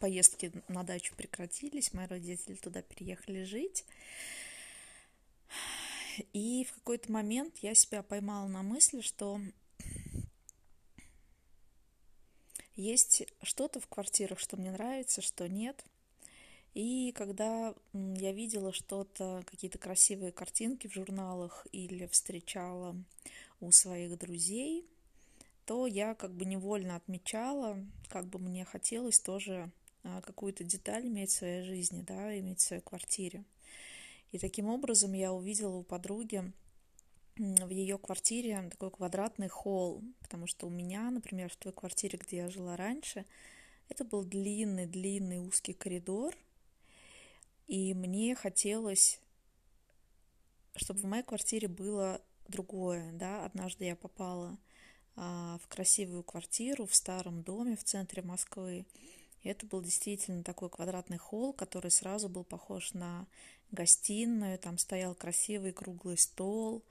поездки 0.00 0.52
на 0.66 0.82
дачу 0.82 1.14
прекратились, 1.14 1.92
мои 1.92 2.06
родители 2.06 2.54
туда 2.54 2.82
переехали 2.82 3.44
жить. 3.44 3.84
И 6.32 6.64
в 6.64 6.74
какой-то 6.74 7.12
момент 7.12 7.58
я 7.58 7.74
себя 7.74 8.02
поймала 8.02 8.48
на 8.48 8.62
мысли, 8.62 9.00
что 9.00 9.40
есть 12.74 13.24
что-то 13.42 13.78
в 13.78 13.86
квартирах, 13.86 14.38
что 14.38 14.56
мне 14.56 14.72
нравится, 14.72 15.22
что 15.22 15.48
нет. 15.48 15.84
И 16.74 17.12
когда 17.12 17.74
я 17.92 18.32
видела 18.32 18.72
что-то, 18.72 19.42
какие-то 19.46 19.78
красивые 19.78 20.30
картинки 20.30 20.86
в 20.86 20.92
журналах 20.92 21.66
или 21.72 22.06
встречала 22.06 22.96
у 23.60 23.72
своих 23.72 24.16
друзей, 24.18 24.86
то 25.66 25.86
я 25.86 26.14
как 26.14 26.32
бы 26.32 26.44
невольно 26.44 26.96
отмечала, 26.96 27.78
как 28.08 28.26
бы 28.26 28.38
мне 28.38 28.64
хотелось 28.64 29.20
тоже 29.20 29.70
а, 30.02 30.20
какую-то 30.20 30.64
деталь 30.64 31.06
иметь 31.06 31.30
в 31.30 31.36
своей 31.36 31.62
жизни, 31.62 32.02
да, 32.02 32.38
иметь 32.38 32.60
в 32.60 32.62
своей 32.62 32.82
квартире. 32.82 33.44
И 34.32 34.38
таким 34.38 34.66
образом 34.66 35.12
я 35.12 35.32
увидела 35.32 35.76
у 35.76 35.82
подруги 35.82 36.52
в 37.36 37.70
ее 37.70 37.98
квартире 37.98 38.68
такой 38.70 38.90
квадратный 38.90 39.48
холл, 39.48 40.02
потому 40.20 40.46
что 40.46 40.66
у 40.66 40.70
меня, 40.70 41.10
например, 41.10 41.50
в 41.50 41.56
той 41.56 41.72
квартире, 41.72 42.18
где 42.18 42.38
я 42.38 42.50
жила 42.50 42.76
раньше, 42.76 43.24
это 43.88 44.04
был 44.04 44.24
длинный-длинный 44.24 45.38
узкий 45.38 45.72
коридор, 45.72 46.36
и 47.70 47.94
мне 47.94 48.34
хотелось, 48.34 49.20
чтобы 50.74 50.98
в 50.98 51.04
моей 51.04 51.22
квартире 51.22 51.68
было 51.68 52.20
другое, 52.48 53.12
да, 53.12 53.44
однажды 53.44 53.84
я 53.84 53.94
попала 53.94 54.58
а, 55.14 55.56
в 55.62 55.68
красивую 55.68 56.24
квартиру 56.24 56.84
в 56.84 56.94
старом 56.96 57.44
доме 57.44 57.76
в 57.76 57.84
центре 57.84 58.22
Москвы, 58.22 58.86
и 59.44 59.48
это 59.48 59.66
был 59.66 59.82
действительно 59.82 60.42
такой 60.42 60.68
квадратный 60.68 61.18
холл, 61.18 61.52
который 61.52 61.92
сразу 61.92 62.28
был 62.28 62.42
похож 62.42 62.92
на 62.92 63.28
гостиную. 63.70 64.58
Там 64.58 64.76
стоял 64.76 65.14
красивый 65.14 65.72
круглый 65.72 66.18
стол, 66.18 66.84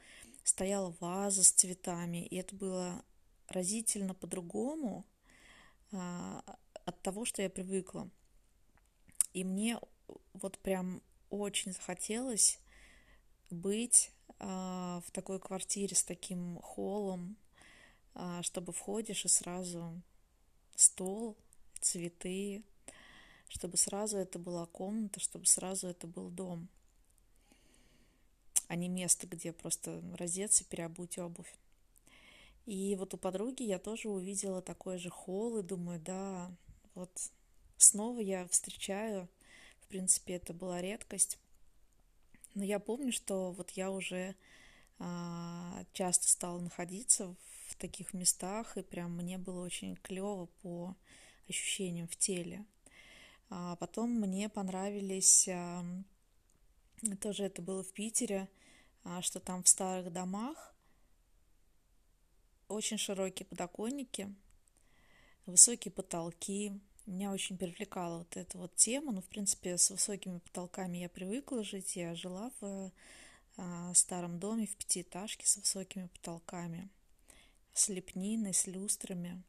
стояла 0.45 0.95
ваза 1.01 1.43
с 1.43 1.51
цветами. 1.51 2.25
И 2.25 2.37
это 2.37 2.55
было 2.55 3.03
разительно 3.49 4.13
по-другому 4.13 5.05
а, 5.91 6.41
от 6.85 7.01
того, 7.01 7.25
что 7.25 7.41
я 7.41 7.49
привыкла. 7.49 8.09
И 9.33 9.43
мне 9.43 9.77
вот 10.33 10.57
прям 10.59 11.01
очень 11.29 11.73
захотелось 11.73 12.59
быть 13.49 14.11
а, 14.39 15.01
в 15.05 15.11
такой 15.11 15.39
квартире 15.39 15.95
с 15.95 16.03
таким 16.03 16.59
холлом, 16.61 17.35
а, 18.15 18.41
чтобы 18.43 18.73
входишь 18.73 19.25
и 19.25 19.27
сразу 19.27 20.01
стол, 20.75 21.35
цветы, 21.81 22.63
чтобы 23.47 23.77
сразу 23.77 24.17
это 24.17 24.39
была 24.39 24.65
комната, 24.65 25.19
чтобы 25.19 25.45
сразу 25.45 25.87
это 25.87 26.07
был 26.07 26.29
дом, 26.29 26.67
а 28.67 28.75
не 28.75 28.87
место, 28.87 29.27
где 29.27 29.51
просто 29.51 30.01
раздеться, 30.17 30.63
переобуть 30.63 31.17
обувь. 31.17 31.53
И 32.65 32.95
вот 32.95 33.13
у 33.13 33.17
подруги 33.17 33.63
я 33.63 33.79
тоже 33.79 34.09
увидела 34.09 34.61
такой 34.61 34.99
же 34.99 35.09
холл 35.09 35.57
и 35.57 35.63
думаю, 35.63 35.99
да, 35.99 36.51
вот 36.93 37.09
снова 37.77 38.19
я 38.19 38.47
встречаю, 38.47 39.27
принципе, 39.89 40.35
это 40.35 40.53
была 40.53 40.81
редкость, 40.81 41.37
но 42.55 42.63
я 42.63 42.79
помню, 42.79 43.11
что 43.11 43.51
вот 43.51 43.71
я 43.71 43.91
уже 43.91 44.35
а, 44.99 45.83
часто 45.93 46.27
стала 46.27 46.59
находиться 46.59 47.35
в 47.67 47.75
таких 47.75 48.13
местах, 48.13 48.77
и 48.77 48.81
прям 48.81 49.15
мне 49.15 49.37
было 49.37 49.65
очень 49.65 49.95
клево 49.97 50.47
по 50.61 50.95
ощущениям 51.47 52.07
в 52.07 52.15
теле. 52.15 52.65
А 53.49 53.75
потом 53.77 54.11
мне 54.11 54.47
понравились, 54.49 55.49
тоже 57.21 57.43
это 57.43 57.61
было 57.61 57.83
в 57.83 57.91
Питере, 57.93 58.47
а, 59.03 59.21
что 59.21 59.39
там 59.39 59.63
в 59.63 59.67
старых 59.67 60.11
домах 60.11 60.73
очень 62.67 62.97
широкие 62.97 63.45
подоконники, 63.45 64.33
высокие 65.45 65.91
потолки. 65.91 66.79
Меня 67.09 67.31
очень 67.31 67.57
привлекала 67.57 68.19
вот 68.19 68.37
эта 68.37 68.59
вот 68.59 68.75
тема. 68.75 69.11
Ну, 69.11 69.21
в 69.21 69.25
принципе, 69.25 69.79
с 69.79 69.89
высокими 69.89 70.37
потолками 70.37 70.99
я 70.99 71.09
привыкла 71.09 71.63
жить. 71.63 71.95
Я 71.95 72.13
жила 72.13 72.51
в 72.61 72.91
а, 73.57 73.93
старом 73.95 74.37
доме 74.37 74.67
в 74.67 74.75
пятиэтажке 74.75 75.47
с 75.47 75.57
высокими 75.57 76.05
потолками, 76.05 76.87
с 77.73 77.89
лепниной, 77.89 78.53
с 78.53 78.67
люстрами. 78.67 79.41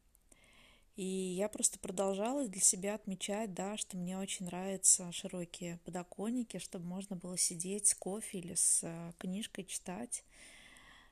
И 0.95 1.05
я 1.05 1.49
просто 1.49 1.77
продолжала 1.77 2.47
для 2.47 2.61
себя 2.61 2.95
отмечать, 2.95 3.53
да, 3.53 3.77
что 3.77 3.95
мне 3.95 4.17
очень 4.17 4.47
нравятся 4.47 5.11
широкие 5.11 5.77
подоконники, 5.85 6.57
чтобы 6.57 6.85
можно 6.85 7.15
было 7.15 7.37
сидеть 7.37 7.85
с 7.85 7.93
кофе 7.93 8.39
или 8.39 8.55
с 8.55 8.79
э, 8.81 9.13
книжкой, 9.19 9.65
читать, 9.65 10.23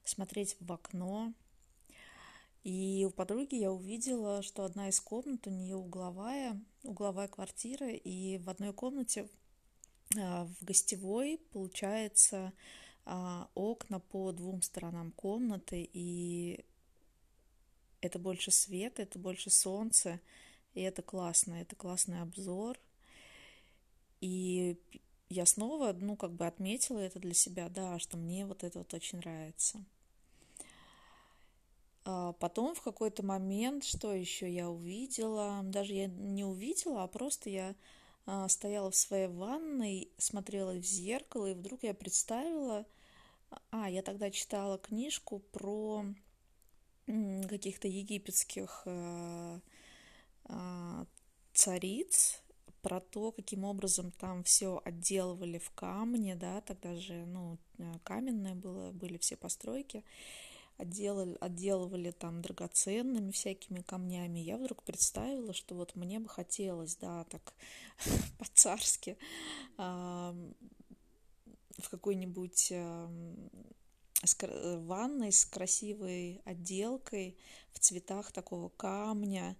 смотреть 0.03 0.57
в 0.59 0.73
окно. 0.73 1.31
И 2.63 3.05
у 3.07 3.11
подруги 3.11 3.55
я 3.55 3.71
увидела, 3.71 4.41
что 4.41 4.65
одна 4.65 4.89
из 4.89 4.99
комнат 4.99 5.47
у 5.47 5.49
нее 5.49 5.75
угловая, 5.75 6.59
угловая 6.83 7.27
квартира, 7.27 7.89
и 7.89 8.37
в 8.39 8.49
одной 8.49 8.73
комнате 8.73 9.29
э, 10.15 10.43
в 10.43 10.63
гостевой 10.63 11.39
получается 11.51 12.51
а, 13.05 13.49
окна 13.55 13.99
по 13.99 14.31
двум 14.31 14.61
сторонам 14.61 15.11
комнаты, 15.13 15.89
и 15.93 16.63
это 18.01 18.19
больше 18.19 18.51
света, 18.51 19.01
это 19.01 19.17
больше 19.19 19.49
солнца, 19.49 20.19
и 20.73 20.81
это 20.81 21.01
классно, 21.01 21.55
это 21.55 21.75
классный 21.75 22.21
обзор. 22.21 22.77
И 24.21 24.77
я 25.29 25.45
снова, 25.45 25.93
ну, 25.93 26.15
как 26.15 26.33
бы 26.33 26.45
отметила 26.45 26.99
это 26.99 27.19
для 27.19 27.33
себя, 27.33 27.69
да, 27.69 27.99
что 27.99 28.17
мне 28.17 28.45
вот 28.45 28.63
это 28.63 28.79
вот 28.79 28.93
очень 28.93 29.19
нравится. 29.19 29.83
А 32.05 32.33
потом 32.33 32.75
в 32.75 32.81
какой-то 32.81 33.23
момент, 33.23 33.83
что 33.83 34.13
еще 34.13 34.51
я 34.51 34.69
увидела, 34.69 35.61
даже 35.63 35.93
я 35.93 36.07
не 36.07 36.43
увидела, 36.43 37.03
а 37.03 37.07
просто 37.07 37.49
я 37.49 37.75
а, 38.25 38.47
стояла 38.47 38.91
в 38.91 38.95
своей 38.95 39.27
ванной, 39.27 40.11
смотрела 40.17 40.73
в 40.73 40.83
зеркало, 40.83 41.47
и 41.47 41.53
вдруг 41.53 41.83
я 41.83 41.93
представила, 41.93 42.85
а, 43.71 43.89
я 43.89 44.01
тогда 44.01 44.31
читала 44.31 44.77
книжку 44.77 45.39
про 45.51 46.05
каких-то 47.49 47.87
египетских 47.87 48.83
э, 48.85 49.59
а, 50.45 51.05
цариц, 51.53 52.43
про 52.83 52.99
то, 52.99 53.31
каким 53.31 53.65
образом 53.65 54.11
там 54.11 54.43
все 54.43 54.79
отделывали 54.85 55.57
в 55.57 55.71
камне, 55.71 56.35
да, 56.35 56.61
тогда 56.61 56.95
же, 56.95 57.25
ну, 57.25 57.57
каменные 58.03 58.53
было, 58.53 58.91
были 58.91 59.17
все 59.17 59.35
постройки, 59.35 60.03
отделали, 60.79 61.37
отделывали 61.41 62.11
там 62.11 62.41
драгоценными 62.41 63.31
всякими 63.31 63.81
камнями. 63.81 64.39
Я 64.39 64.57
вдруг 64.57 64.83
представила, 64.83 65.53
что 65.53 65.75
вот 65.75 65.95
мне 65.95 66.19
бы 66.19 66.29
хотелось, 66.29 66.95
да, 66.95 67.25
так 67.25 67.53
по-царски 68.39 69.17
в 69.77 71.89
какой-нибудь 71.89 72.73
с 74.23 74.35
э, 74.41 74.77
ванной 74.79 75.31
с 75.31 75.45
красивой 75.45 76.41
отделкой 76.45 77.37
в 77.71 77.79
цветах 77.79 78.31
такого 78.31 78.69
камня, 78.69 79.55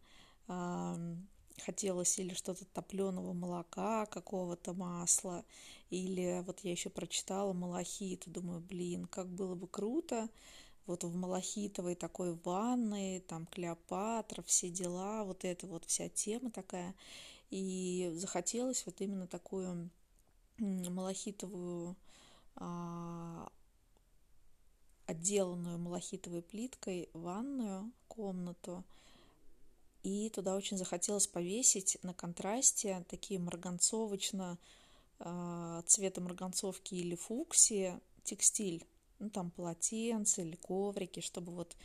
хотелось 1.59 2.17
или 2.17 2.33
что-то 2.33 2.65
топленого 2.65 3.33
молока, 3.33 4.05
какого-то 4.07 4.73
масла, 4.73 5.45
или 5.89 6.43
вот 6.45 6.61
я 6.61 6.71
еще 6.71 6.89
прочитала 6.89 7.53
малахит, 7.53 8.23
думаю, 8.25 8.61
блин, 8.61 9.05
как 9.05 9.27
было 9.27 9.55
бы 9.55 9.67
круто, 9.67 10.29
вот 10.89 11.03
в 11.03 11.15
малахитовой 11.15 11.95
такой 11.95 12.33
ванной, 12.43 13.19
там 13.21 13.45
Клеопатра, 13.45 14.41
все 14.41 14.69
дела, 14.69 15.23
вот 15.23 15.45
эта 15.45 15.67
вот 15.67 15.85
вся 15.85 16.09
тема 16.09 16.51
такая. 16.51 16.95
И 17.51 18.11
захотелось 18.15 18.85
вот 18.85 18.99
именно 18.99 19.27
такую 19.27 19.89
малахитовую 20.57 21.95
а, 22.55 23.49
отделанную 25.05 25.77
малахитовой 25.77 26.41
плиткой 26.41 27.09
ванную 27.13 27.91
комнату. 28.07 28.83
И 30.03 30.29
туда 30.29 30.55
очень 30.55 30.77
захотелось 30.77 31.27
повесить 31.27 31.97
на 32.03 32.13
контрасте 32.13 33.05
такие 33.09 33.39
марганцовочно 33.39 34.57
а, 35.19 35.83
цвета 35.85 36.21
марганцовки 36.21 36.95
или 36.95 37.15
фуксии 37.15 37.99
текстиль. 38.23 38.85
Ну, 39.19 39.29
там 39.29 39.51
полотенце 39.51 40.41
или 40.41 40.55
коврики, 40.55 41.19
чтобы 41.19 41.53
вот 41.53 41.75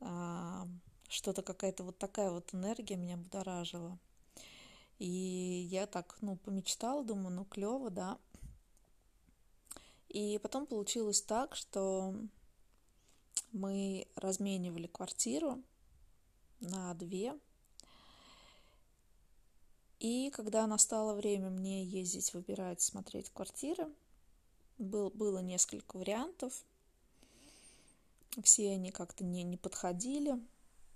а, 0.00 0.66
что-то 1.08 1.42
какая-то 1.42 1.84
вот 1.84 1.98
такая 1.98 2.30
вот 2.30 2.54
энергия 2.54 2.96
меня 2.96 3.16
будоражила. 3.16 3.98
И 4.98 5.66
я 5.70 5.86
так, 5.86 6.16
ну, 6.20 6.36
помечтала, 6.36 7.04
думаю, 7.04 7.30
ну, 7.30 7.44
клево, 7.44 7.90
да. 7.90 8.18
И 10.08 10.38
потом 10.42 10.66
получилось 10.66 11.20
так, 11.20 11.54
что 11.54 12.14
мы 13.52 14.06
разменивали 14.16 14.86
квартиру 14.86 15.62
на 16.60 16.94
две. 16.94 17.38
И 20.00 20.30
когда 20.30 20.66
настало 20.66 21.14
время 21.14 21.50
мне 21.50 21.84
ездить, 21.84 22.32
выбирать, 22.32 22.80
смотреть 22.80 23.30
квартиры, 23.30 23.88
был, 24.78 25.10
было 25.10 25.38
несколько 25.40 25.96
вариантов. 25.96 26.64
Все 28.42 28.72
они 28.72 28.90
как-то 28.90 29.24
не, 29.24 29.42
не 29.42 29.56
подходили, 29.56 30.34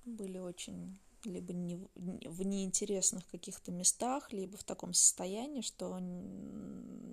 были 0.05 0.39
очень 0.39 0.99
либо 1.25 1.53
не, 1.53 1.77
в 1.95 2.43
неинтересных 2.43 3.27
каких-то 3.29 3.71
местах, 3.71 4.33
либо 4.33 4.57
в 4.57 4.65
таком 4.65 4.93
состоянии, 4.93 5.63
что 5.63 5.99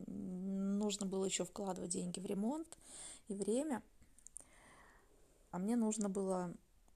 нужно 0.07 1.05
было 1.05 1.25
еще 1.25 1.45
вкладывать 1.45 1.91
деньги 1.91 2.19
в 2.19 2.25
ремонт 2.25 2.77
и 3.27 3.33
время– 3.33 3.83
а 5.51 5.57
мне 5.57 5.75
нужно 5.75 6.09
было 6.09 6.53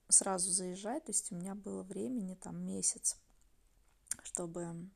сразу 0.09 0.51
заезжать, 0.51 1.05
то 1.05 1.11
есть 1.11 1.31
у 1.31 1.35
меня 1.35 1.55
было 1.55 1.81
времени 1.83 2.35
там 2.35 2.63
месяц, 2.63 3.17
чтобы 4.23 4.89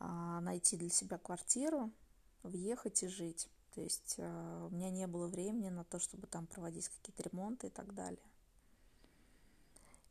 а, 0.00 0.40
найти 0.40 0.76
для 0.76 0.90
себя 0.90 1.18
квартиру, 1.18 1.92
въехать 2.42 3.02
и 3.04 3.08
жить. 3.08 3.48
То 3.74 3.80
есть 3.80 4.16
а, 4.18 4.66
у 4.66 4.74
меня 4.74 4.90
не 4.90 5.06
было 5.06 5.26
времени 5.26 5.68
на 5.68 5.84
то, 5.84 5.98
чтобы 5.98 6.26
там 6.26 6.46
проводить 6.46 6.88
какие-то 6.88 7.22
ремонты 7.22 7.66
и 7.68 7.70
так 7.70 7.94
далее. 7.94 8.22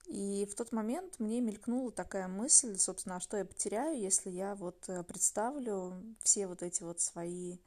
И 0.08 0.45
в 0.52 0.56
тот 0.56 0.71
момент 0.71 1.19
мне 1.19 1.39
мелькнула 1.39 1.91
такая 1.91 2.28
мысль, 2.28 2.78
собственно, 2.78 3.15
а 3.15 3.19
что 3.19 3.38
я 3.38 3.45
потеряю, 3.45 3.97
если 3.97 4.30
я 4.30 4.56
вот 4.56 4.78
э, 4.89 5.02
представлю 5.04 5.93
все 6.19 6.47
вот 6.47 6.62
эти 6.62 6.84
вот 6.84 6.99
свои 6.99 7.58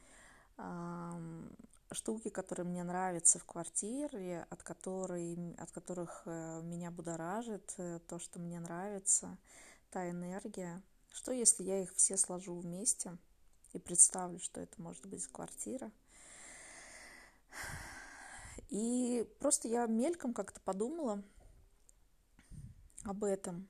штуки, 1.92 2.28
которые 2.30 2.66
мне 2.66 2.82
нравятся 2.82 3.38
в 3.38 3.44
квартире, 3.44 4.46
от, 4.50 4.62
которой, 4.62 5.54
от 5.58 5.70
которых 5.70 6.22
э, 6.26 6.60
меня 6.62 6.90
будоражит, 6.90 7.74
э, 7.78 8.00
то, 8.08 8.18
что 8.18 8.38
мне 8.38 8.58
нравится, 8.60 9.36
та 9.90 10.08
энергия. 10.10 10.82
Что 11.12 11.32
если 11.32 11.62
я 11.62 11.82
их 11.82 11.94
все 11.94 12.16
сложу 12.16 12.58
вместе 12.58 13.16
и 13.76 13.78
представлю, 13.78 14.38
что 14.38 14.60
это 14.60 14.80
может 14.80 15.06
быть 15.06 15.26
квартира? 15.28 15.90
И 18.68 19.28
просто 19.38 19.68
я 19.68 19.86
мельком 19.86 20.34
как-то 20.34 20.60
подумала 20.60 21.22
об 23.04 23.24
этом. 23.24 23.68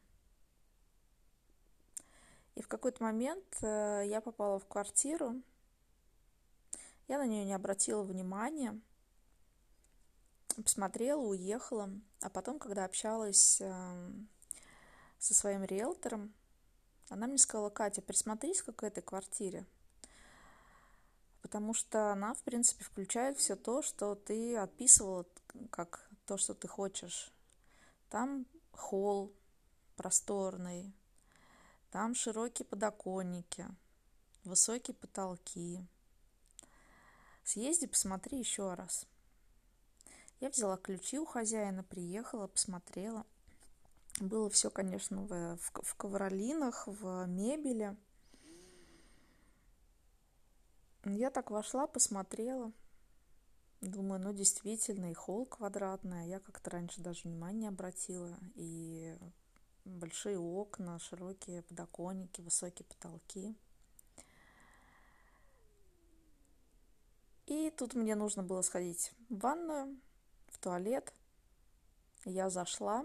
И 2.54 2.62
в 2.62 2.68
какой-то 2.68 3.02
момент 3.02 3.44
э, 3.60 4.04
я 4.06 4.22
попала 4.22 4.58
в 4.58 4.66
квартиру, 4.66 5.42
я 7.06 7.18
на 7.18 7.26
нее 7.26 7.44
не 7.44 7.52
обратила 7.52 8.02
внимания, 8.02 8.80
посмотрела, 10.56 11.20
уехала. 11.20 11.90
А 12.22 12.30
потом, 12.30 12.58
когда 12.58 12.84
общалась 12.84 13.60
эм, 13.60 14.28
со 15.18 15.34
своим 15.34 15.64
риэлтором, 15.64 16.32
она 17.10 17.26
мне 17.26 17.38
сказала, 17.38 17.68
Катя, 17.68 18.00
присмотрись 18.00 18.62
к 18.62 18.82
этой 18.82 19.02
квартире. 19.02 19.66
Потому 21.46 21.74
что 21.74 22.10
она, 22.10 22.34
в 22.34 22.42
принципе, 22.42 22.82
включает 22.82 23.38
все 23.38 23.54
то, 23.54 23.80
что 23.80 24.16
ты 24.16 24.56
отписывала, 24.56 25.24
как 25.70 26.10
то, 26.24 26.36
что 26.38 26.54
ты 26.54 26.66
хочешь. 26.66 27.30
Там 28.10 28.46
холл 28.72 29.32
просторный, 29.94 30.92
там 31.92 32.16
широкие 32.16 32.66
подоконники, 32.66 33.64
высокие 34.42 34.96
потолки, 34.96 35.86
Съезди, 37.44 37.86
посмотри 37.86 38.40
еще 38.40 38.74
раз. 38.74 39.06
Я 40.40 40.50
взяла 40.50 40.76
ключи 40.76 41.20
у 41.20 41.26
хозяина, 41.26 41.84
приехала, 41.84 42.48
посмотрела. 42.48 43.24
Было 44.18 44.50
все, 44.50 44.68
конечно, 44.68 45.22
в, 45.22 45.56
в, 45.58 45.82
в 45.84 45.94
ковролинах, 45.94 46.88
в 46.88 47.24
мебели. 47.26 47.96
Я 51.08 51.30
так 51.30 51.52
вошла, 51.52 51.86
посмотрела. 51.86 52.72
Думаю, 53.80 54.20
ну 54.20 54.32
действительно, 54.32 55.12
и 55.12 55.14
холл 55.14 55.46
квадратный, 55.46 56.22
а 56.22 56.26
я 56.26 56.40
как-то 56.40 56.70
раньше 56.70 57.00
даже 57.00 57.28
внимания 57.28 57.60
не 57.60 57.66
обратила. 57.68 58.36
И 58.56 59.16
большие 59.84 60.36
окна, 60.36 60.98
широкие 60.98 61.62
подоконники, 61.62 62.40
высокие 62.40 62.84
потолки. 62.86 63.54
И 67.46 67.70
тут 67.70 67.94
мне 67.94 68.16
нужно 68.16 68.42
было 68.42 68.62
сходить 68.62 69.12
в 69.28 69.38
ванную, 69.38 70.00
в 70.48 70.58
туалет. 70.58 71.14
Я 72.24 72.50
зашла. 72.50 73.04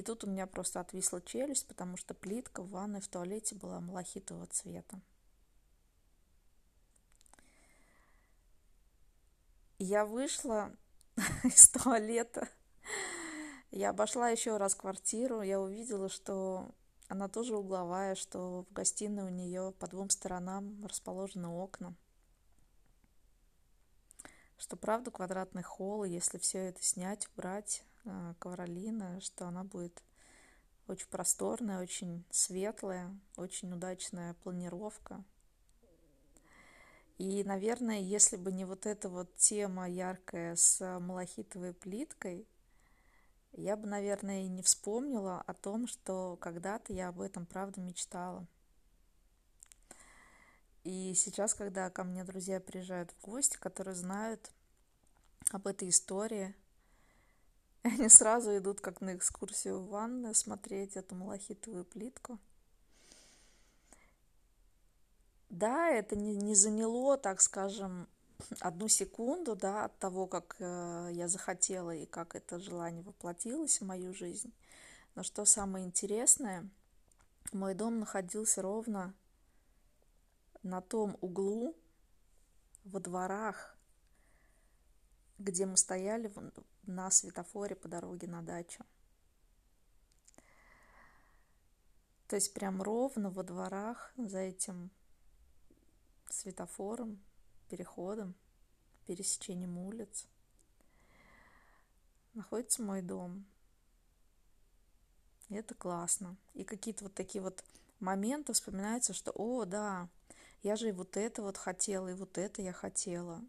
И 0.00 0.02
тут 0.02 0.24
у 0.24 0.26
меня 0.26 0.46
просто 0.46 0.80
отвисла 0.80 1.20
челюсть, 1.20 1.68
потому 1.68 1.98
что 1.98 2.14
плитка 2.14 2.62
в 2.62 2.70
ванной 2.70 3.02
в 3.02 3.08
туалете 3.08 3.54
была 3.54 3.80
малахитового 3.80 4.46
цвета. 4.46 4.98
Я 9.78 10.06
вышла 10.06 10.74
из 11.44 11.68
туалета. 11.68 12.48
Я 13.70 13.90
обошла 13.90 14.30
еще 14.30 14.56
раз 14.56 14.74
квартиру. 14.74 15.42
Я 15.42 15.60
увидела, 15.60 16.08
что 16.08 16.74
она 17.08 17.28
тоже 17.28 17.54
угловая, 17.54 18.14
что 18.14 18.64
в 18.70 18.72
гостиной 18.72 19.24
у 19.24 19.28
нее 19.28 19.74
по 19.78 19.86
двум 19.86 20.08
сторонам 20.08 20.82
расположены 20.82 21.48
окна. 21.48 21.94
Что 24.56 24.78
правда 24.78 25.10
квадратный 25.10 25.62
холл, 25.62 26.04
если 26.04 26.38
все 26.38 26.70
это 26.70 26.82
снять, 26.82 27.28
убрать, 27.34 27.84
ковролина, 28.38 29.20
что 29.20 29.46
она 29.46 29.64
будет 29.64 30.02
очень 30.86 31.08
просторная, 31.08 31.82
очень 31.82 32.24
светлая, 32.30 33.14
очень 33.36 33.72
удачная 33.72 34.34
планировка. 34.34 35.22
И, 37.18 37.44
наверное, 37.44 38.00
если 38.00 38.36
бы 38.36 38.50
не 38.50 38.64
вот 38.64 38.86
эта 38.86 39.08
вот 39.08 39.36
тема 39.36 39.88
яркая 39.88 40.56
с 40.56 40.98
малахитовой 41.00 41.74
плиткой– 41.74 42.46
я 43.52 43.76
бы, 43.76 43.86
наверное, 43.86 44.44
и 44.44 44.48
не 44.48 44.62
вспомнила 44.62 45.42
о 45.46 45.54
том, 45.54 45.86
что 45.86 46.36
когда-то 46.40 46.92
я 46.92 47.08
об 47.08 47.20
этом, 47.20 47.46
правда, 47.46 47.80
мечтала. 47.80 48.46
И 50.84 51.12
сейчас, 51.14 51.54
когда 51.54 51.90
ко 51.90 52.04
мне 52.04 52.24
друзья 52.24 52.60
приезжают 52.60 53.10
в 53.10 53.24
гости, 53.24 53.58
которые 53.58 53.94
знают 53.94 54.50
об 55.50 55.66
этой 55.66 55.88
истории, 55.88 56.54
они 57.82 58.08
сразу 58.08 58.56
идут 58.56 58.80
как 58.80 59.00
на 59.00 59.16
экскурсию 59.16 59.80
в 59.80 59.88
ванную 59.88 60.34
смотреть 60.34 60.96
эту 60.96 61.14
малахитовую 61.14 61.84
плитку. 61.84 62.38
Да, 65.48 65.88
это 65.88 66.14
не, 66.14 66.36
не 66.36 66.54
заняло, 66.54 67.16
так 67.16 67.40
скажем, 67.40 68.06
одну 68.60 68.88
секунду, 68.88 69.56
да, 69.56 69.86
от 69.86 69.98
того, 69.98 70.26
как 70.26 70.56
э, 70.58 71.10
я 71.12 71.26
захотела 71.26 71.94
и 71.94 72.06
как 72.06 72.36
это 72.36 72.58
желание 72.58 73.02
воплотилось 73.02 73.80
в 73.80 73.86
мою 73.86 74.12
жизнь. 74.12 74.52
Но 75.14 75.22
что 75.22 75.44
самое 75.44 75.84
интересное, 75.84 76.68
мой 77.52 77.74
дом 77.74 77.98
находился 77.98 78.62
ровно 78.62 79.14
на 80.62 80.80
том 80.82 81.16
углу 81.20 81.74
во 82.84 83.00
дворах, 83.00 83.76
где 85.38 85.66
мы 85.66 85.76
стояли 85.76 86.28
на 86.90 87.10
светофоре 87.10 87.76
по 87.76 87.88
дороге 87.88 88.26
на 88.26 88.42
дачу. 88.42 88.84
То 92.28 92.36
есть 92.36 92.54
прям 92.54 92.80
ровно 92.80 93.30
во 93.30 93.42
дворах 93.42 94.12
за 94.16 94.38
этим 94.38 94.90
светофором, 96.28 97.20
переходом, 97.68 98.34
пересечением 99.06 99.78
улиц 99.78 100.28
находится 102.34 102.82
мой 102.82 103.02
дом. 103.02 103.44
И 105.48 105.54
это 105.56 105.74
классно. 105.74 106.36
И 106.54 106.64
какие-то 106.64 107.04
вот 107.04 107.14
такие 107.14 107.42
вот 107.42 107.64
моменты 107.98 108.52
вспоминаются, 108.52 109.12
что, 109.12 109.32
о, 109.32 109.64
да, 109.64 110.08
я 110.62 110.76
же 110.76 110.90
и 110.90 110.92
вот 110.92 111.16
это 111.16 111.42
вот 111.42 111.56
хотела, 111.56 112.08
и 112.08 112.14
вот 112.14 112.38
это 112.38 112.62
я 112.62 112.72
хотела. 112.72 113.42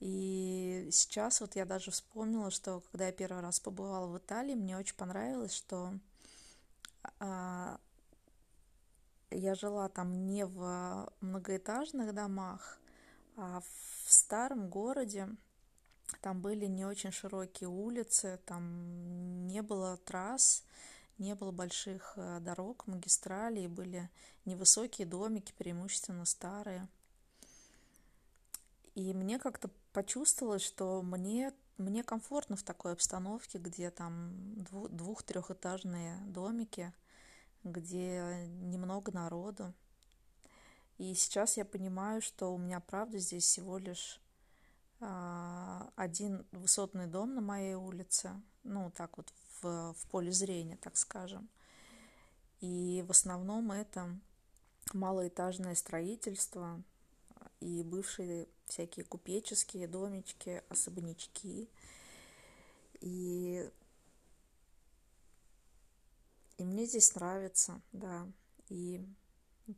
И 0.00 0.88
сейчас 0.92 1.40
вот 1.40 1.56
я 1.56 1.64
даже 1.64 1.90
вспомнила, 1.90 2.50
что 2.50 2.82
когда 2.90 3.06
я 3.06 3.12
первый 3.12 3.40
раз 3.40 3.60
побывала 3.60 4.06
в 4.06 4.18
Италии, 4.18 4.54
мне 4.54 4.76
очень 4.76 4.96
понравилось, 4.96 5.54
что 5.54 5.94
а, 7.18 7.80
я 9.30 9.54
жила 9.54 9.88
там 9.88 10.26
не 10.26 10.44
в 10.44 11.10
многоэтажных 11.20 12.14
домах, 12.14 12.78
а 13.36 13.60
в 13.60 14.12
старом 14.12 14.68
городе. 14.68 15.28
Там 16.20 16.40
были 16.40 16.66
не 16.66 16.84
очень 16.84 17.10
широкие 17.10 17.68
улицы, 17.68 18.38
там 18.46 19.46
не 19.46 19.62
было 19.62 19.96
трасс, 19.96 20.62
не 21.18 21.34
было 21.34 21.50
больших 21.50 22.12
э, 22.16 22.38
дорог, 22.40 22.86
магистралей, 22.86 23.66
были 23.66 24.08
невысокие 24.44 25.06
домики, 25.06 25.52
преимущественно 25.58 26.24
старые. 26.24 26.86
И 28.94 29.12
мне 29.12 29.38
как-то 29.38 29.68
почувствовалось, 29.96 30.60
что 30.60 31.00
мне, 31.00 31.54
мне 31.78 32.04
комфортно 32.04 32.54
в 32.56 32.62
такой 32.62 32.92
обстановке, 32.92 33.56
где 33.56 33.90
там 33.90 34.34
двух-трехэтажные 34.90 36.18
домики, 36.26 36.92
где 37.64 38.46
немного 38.46 39.10
народу. 39.10 39.72
И 40.98 41.14
сейчас 41.14 41.56
я 41.56 41.64
понимаю, 41.64 42.20
что 42.20 42.52
у 42.52 42.58
меня, 42.58 42.80
правда, 42.80 43.16
здесь 43.16 43.44
всего 43.44 43.78
лишь 43.78 44.20
а, 45.00 45.90
один 45.96 46.44
высотный 46.52 47.06
дом 47.06 47.34
на 47.34 47.40
моей 47.40 47.74
улице, 47.74 48.32
ну, 48.64 48.90
так 48.90 49.16
вот 49.16 49.32
в, 49.62 49.94
в 49.94 50.10
поле 50.10 50.30
зрения, 50.30 50.76
так 50.76 50.98
скажем. 50.98 51.48
И 52.60 53.02
в 53.06 53.12
основном 53.12 53.72
это 53.72 54.14
малоэтажное 54.92 55.74
строительство 55.74 56.82
и 57.60 57.82
бывшие 57.82 58.46
всякие 58.66 59.04
купеческие 59.04 59.86
домички, 59.86 60.62
особнячки. 60.68 61.68
И, 63.00 63.68
и 66.58 66.64
мне 66.64 66.86
здесь 66.86 67.14
нравится, 67.14 67.80
да. 67.92 68.26
И 68.68 69.04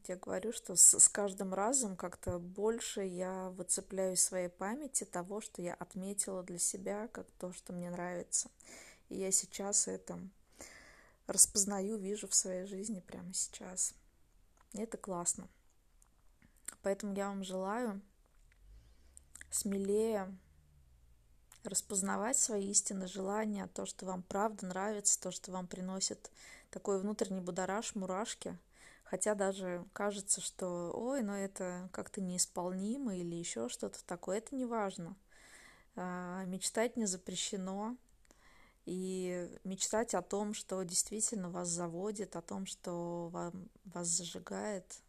я 0.07 0.17
говорю, 0.17 0.53
что 0.53 0.77
с, 0.77 0.99
с 0.99 1.09
каждым 1.09 1.55
разом 1.55 1.97
как-то 1.97 2.39
больше 2.39 3.03
я 3.03 3.51
выцепляю 3.51 4.15
из 4.15 4.23
своей 4.23 4.49
памяти 4.49 5.05
того, 5.05 5.41
что 5.41 5.63
я 5.63 5.75
отметила 5.75 6.43
для 6.43 6.59
себя, 6.59 7.09
как 7.09 7.31
то, 7.39 7.53
что 7.53 7.73
мне 7.73 7.91
нравится. 7.91 8.51
И 9.09 9.17
я 9.17 9.31
сейчас 9.31 9.89
это 9.89 10.19
распознаю, 11.27 11.97
вижу 11.97 12.29
в 12.29 12.35
своей 12.35 12.67
жизни 12.67 13.01
прямо 13.01 13.33
сейчас. 13.33 13.95
И 14.73 14.81
это 14.81 14.97
классно. 14.99 15.49
Поэтому 16.83 17.15
я 17.15 17.29
вам 17.29 17.43
желаю 17.43 18.01
смелее 19.51 20.35
распознавать 21.65 22.37
свои 22.37 22.71
истинные 22.71 23.09
желания, 23.09 23.69
то, 23.69 23.87
что 23.87 24.07
вам 24.07 24.23
правда 24.23 24.67
нравится, 24.67 25.21
то, 25.21 25.31
что 25.31 25.53
вам 25.53 25.67
приносит 25.67 26.31
такой 26.71 27.01
внутренний 27.01 27.41
будораж, 27.41 27.95
мурашки. 27.95 28.57
Хотя 29.05 29.35
даже 29.35 29.87
кажется, 29.95 30.41
что 30.41 30.93
ой, 30.95 31.23
но 31.23 31.35
это 31.37 31.89
как-то 31.93 32.21
неисполнимо 32.21 33.17
или 33.17 33.35
еще 33.37 33.69
что-то 33.69 34.05
такое. 34.05 34.39
Это 34.39 34.55
не 34.55 34.67
важно. 34.67 35.17
А, 35.97 36.45
мечтать 36.45 36.97
не 36.97 37.07
запрещено. 37.07 37.97
И 38.85 39.51
мечтать 39.65 40.15
о 40.15 40.23
том, 40.23 40.55
что 40.55 40.83
действительно 40.83 41.51
вас 41.51 41.69
заводит, 41.69 42.37
о 42.37 42.43
том, 42.43 42.65
что 42.65 43.29
вам, 43.29 43.69
вас 43.85 44.07
зажигает, 44.09 45.03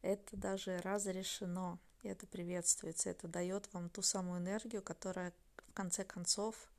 это 0.00 0.36
даже 0.36 0.78
разрешено. 0.78 1.78
И 2.02 2.08
это 2.08 2.26
приветствуется. 2.26 3.10
Это 3.10 3.28
дает 3.28 3.72
вам 3.72 3.90
ту 3.90 4.02
самую 4.02 4.40
энергию, 4.40 4.82
которая 4.82 5.32
в 5.68 5.72
конце 5.72 6.04
концов 6.04 6.70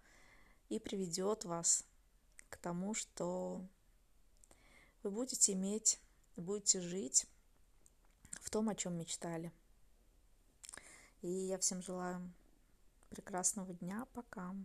и 0.69 0.79
приведет 0.79 1.45
вас 1.45 1.85
к 2.49 2.57
тому, 2.57 2.93
что 2.93 3.61
вы 5.03 5.11
будете 5.11 5.53
иметь, 5.53 5.99
будете 6.35 6.81
жить 6.81 7.25
в 8.41 8.49
том, 8.49 8.69
о 8.69 8.75
чем 8.75 8.97
мечтали. 8.97 9.51
И 11.21 11.27
я 11.27 11.57
всем 11.57 11.81
желаю 11.81 12.31
прекрасного 13.09 13.73
дня. 13.73 14.05
Пока. 14.13 14.55